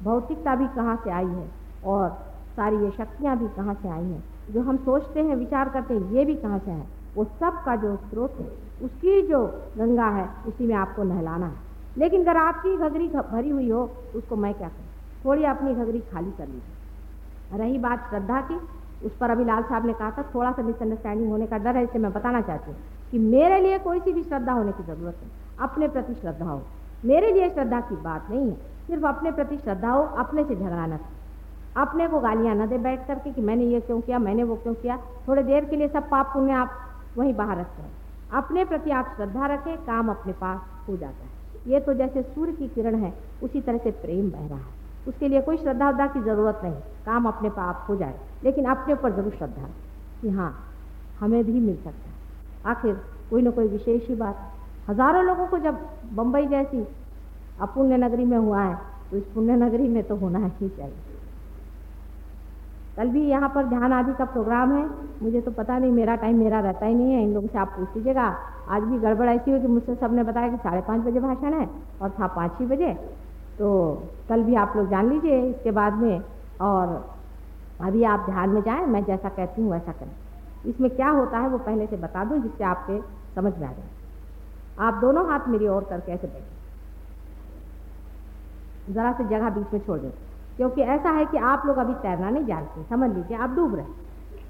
[0.03, 1.51] भौतिकता भी कहाँ से आई है?
[1.85, 2.11] और
[2.57, 4.25] सारी ये शक्तियाँ भी कहाँ से आई हैं?
[4.51, 7.77] जो हम सोचते हैं, विचार करते हैं, ये भी कहाँ से है वो सब का
[7.77, 8.47] जो स्रोत है,
[8.83, 9.39] उसकी जो
[9.79, 11.57] गंगा है, उसी में आपको नहलाना है।
[11.97, 14.87] लेकिन अगर आपकी घगरी भरी हुई हो तो उसको मैं क्या करूँ?
[15.25, 18.61] थोड़ी अपनी घगरी खाली कर लीजिए। रही बात श्रद्धा की,
[19.07, 21.85] उस पर अभी लाल साहब ने कहा था, थोड़ा सा मिसअंडरस्टैंडिंग होने का डर है
[21.85, 22.79] इसे मैं बताना चाहती हूँ।
[23.11, 25.31] कि मेरे लिए कोई सी भी श्रद्धा होने की ज़रूरत है
[25.61, 26.63] अपने प्रति श्रद्धा हो।
[27.05, 28.55] मेरे लिए श्रद्धा की बात नहीं है।
[28.87, 30.99] सिर्फ़ अपने प्रति श्रद्धा हो, अपने से झगड़ा न
[31.77, 34.75] अपने को गालियाँ न दे बैठ करके कि मैंने ये क्यों किया, मैंने वो क्यों
[34.75, 34.97] किया।
[35.29, 36.71] थोड़ी देर के लिए सब पाप पुण्य आप
[37.19, 37.91] वहीं बाहर रखते हैं।
[38.33, 41.41] अपने प्रति आप श्रद्धा रखें, काम अपने पास हो जाता है।
[41.73, 45.29] ये तो जैसे सूर्य की किरण है, उसी तरह से प्रेम बह रहा है। उसके
[45.29, 46.75] लिए कोई श्रद्धा उद्धा की ज़रूरत नहीं।
[47.07, 49.69] काम अपने पाप हो जाए। लेकिन अपने ऊपर ज़रूर श्रद्धा
[50.23, 50.65] कि हाँ
[51.21, 52.10] हमें भी मिल सकता है।
[52.65, 52.95] आखिर
[53.31, 54.51] कोई ना कोई विशेष ही बात।
[54.89, 55.79] हज़ारों लोगों को जब
[56.15, 56.87] बम्बई जैसी
[57.59, 58.75] अपुण्य नगरी में हुआ है
[59.11, 61.03] तो इस पुण्य नगरी में तो होना ही चाहिए।
[62.97, 64.85] कल भी यहाँ पर ध्यान आदि का प्रोग्राम है।
[65.23, 67.69] मुझे तो पता नहीं, मेरा टाइम मेरा रहता ही नहीं है। इन लोगों से आप
[67.77, 68.25] पूछ लीजिएगा।
[68.69, 71.69] आज भी गड़बड़ ऐसी हुई कि मुझसे सबने बताया कि साढ़े पाँच बजे भाषण है
[72.03, 72.93] और था पाँच ही बजे।
[73.59, 73.71] तो
[74.29, 76.23] कल भी आप लोग जान लीजिए इसके बाद में।
[76.61, 76.95] और
[77.81, 80.15] अभी आप ध्यान में जाएँ, मैं जैसा कहती हूँ वैसा करें।
[80.65, 83.01] इसमें क्या होता है वो पहले से बता दूँ, जिससे आपके
[83.35, 83.89] समझ में आ जाए।
[84.79, 86.59] आप दोनों हाथ मेरी ओर करके ऐसे बैठे
[88.87, 90.11] ज़रा से जगह बीच में छोड़ दें,
[90.59, 93.87] क्योंकि ऐसा है कि आप लोग अभी तैरना नहीं जानते, समझ लीजिए, आप डूब रहे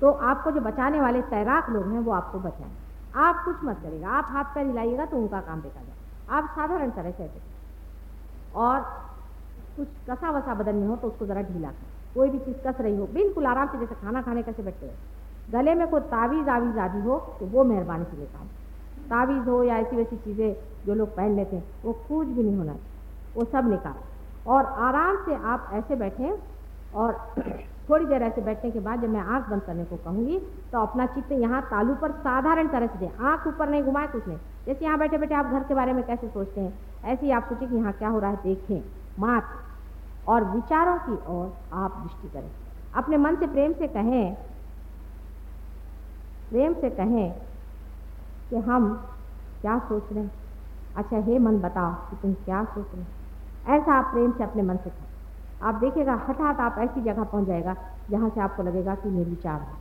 [0.00, 2.70] तो आपको जो बचाने वाले तैराक लोग हैं, वो आपको बचाएँ।
[3.14, 5.94] आप कुछ मत करिएगा, आप हाथ पैर हिलाइएगा तो उनका काम देखा जाए
[6.28, 7.40] आप साधारण तरह से ऐसे
[8.54, 8.80] और
[9.76, 12.80] कुछ कसा वसा बदन में हो तो उसको ज़रा ढीला करें कोई भी चीज़ कस
[12.80, 14.92] रही हो, बिल्कुल आराम से जैसे खाना खाने कैसे बैठते हो।
[15.52, 18.48] गले में कोई तावीज़ आवीज़ आदि हो तो वो मेहरबानी से लेकर
[19.10, 20.54] तावीज़ हो या ऐसी वैसी चीज़ें
[20.86, 23.94] जो लोग पहन लेते हैं, वो कुछ भी नहीं होना चाहिए। वो सब निकाल।
[24.46, 26.30] और आराम से आप ऐसे बैठें
[26.94, 27.18] और
[27.88, 30.38] थोड़ी देर ऐसे बैठने के बाद जब मैं आँख बंद करने को कहूँगी
[30.72, 34.28] तो अपना चित्त यहाँ तालू पर साधारण तरह से दें। आँख ऊपर नहीं, घुमाए कुछ
[34.28, 36.72] नहीं। जैसे यहाँ बैठे बैठे आप घर के बारे में कैसे सोचते हैं,
[37.04, 38.82] ऐसे ही आप सोचें कि यहाँ क्या हो रहा है, देखें।
[39.18, 39.44] मात
[40.28, 42.50] और विचारों की ओर आप दृष्टि करें।
[42.94, 44.36] अपने मन से प्रेम से कहें
[46.50, 47.32] प्रेम से कहें
[48.50, 48.94] कि हम
[49.62, 50.32] क्या सोच रहे हैं।
[50.96, 54.62] अच्छा हे मन, बताओ कि तुम क्या सोच रहे हैं। ऐसा आप प्रेम से अपने
[54.62, 55.06] मन से कहें।
[55.62, 57.76] आप देखिएगा, हठात आप ऐसी जगह पहुँच जाएगा
[58.10, 59.76] जहाँ से आपको लगेगा कि निर्विचार है।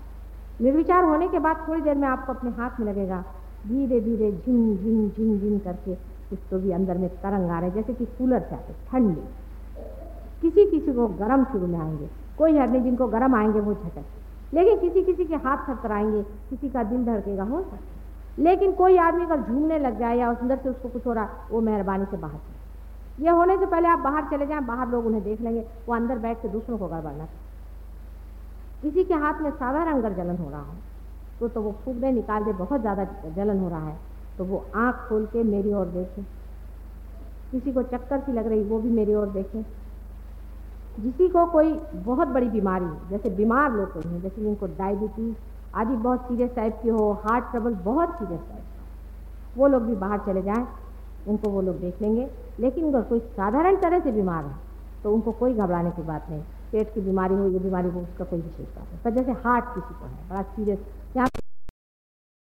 [0.61, 3.23] निर्विचार होने के बाद थोड़ी देर में आपको अपने हाथ में लगेगा,
[3.67, 5.95] धीरे धीरे झिन झिन झिन झिन करके
[6.29, 9.21] कुछ तो भी अंदर में तरंग आ रहे जैसे कि कूलर से आते ठंडी।
[10.41, 14.05] किसी किसी को गर्म शुरू में आएँगे। कोई हर नहीं जिनको गर्म आएँगे, वो झटक
[14.53, 17.97] लेकिन किसी किसी के हाथ थरथराएँगे, किसी का दिल धड़केगा, हो सकता
[18.37, 21.61] लेकिन कोई आदमी अगर झूमने लग जाए या अंदर से उसको कुछ हो रहा, वो
[21.61, 25.23] मेहरबानी से बाहर चले ये होने से पहले आप बाहर चले जाएँ, बाहर लोग उन्हें
[25.23, 27.27] देख लेंगे, वो अंदर बैठ के दूसरों को गड़बड़ना
[28.83, 30.75] किसी के हाथ में साधारण अगर जलन हो रहा हो
[31.39, 33.03] तो तो वो फूक दे निकाल दे, बहुत ज़्यादा
[33.35, 33.97] जलन हो रहा है
[34.37, 36.21] तो वो आँख खोल के मेरी ओर देखे।
[37.51, 39.63] किसी को चक्कर सी लग रही, वो भी मेरी ओर देखे।
[40.99, 45.35] किसी को कोई बहुत बड़ी बीमारी जैसे बीमार लोग कोई हैं, जैसे जिनको डायबिटीज़
[45.75, 50.19] आदि बहुत सीरियस टाइप की हो हार्ट ट्रबल बहुत सीरियस टाइप वो लोग भी बाहर
[50.25, 50.67] चले जाएँ,
[51.27, 52.29] उनको वो लोग देख लेंगे।
[52.59, 54.55] लेकिन अगर कोई साधारण तरह से बीमार है
[55.03, 56.41] तो उनको कोई घबराने की बात नहीं।
[56.71, 59.65] पेट की बीमारी हो, ये बीमारी हो, उसका कोई विशेष बात नहीं। पर जैसे हार्ट
[59.75, 60.79] किसी को है, बड़ा सीरियस
[61.17, 61.27] यहाँ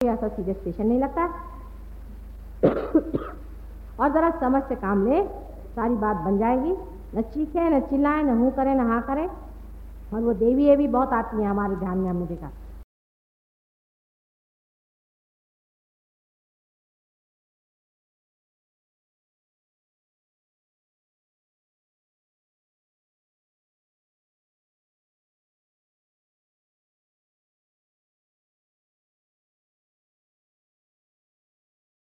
[0.01, 1.25] ऐसा सीरियस पेशेंट नहीं लगता।
[3.99, 5.23] और ज़रा समझ से काम ले,
[5.75, 6.75] सारी बात बन जाएगी।
[7.15, 9.27] न चीखें न चिल्लाए न हूँ करें न हाँ करें।
[10.13, 12.51] और वो देवी भी बहुत आती हैं हमारे ध्यान में हमने देखा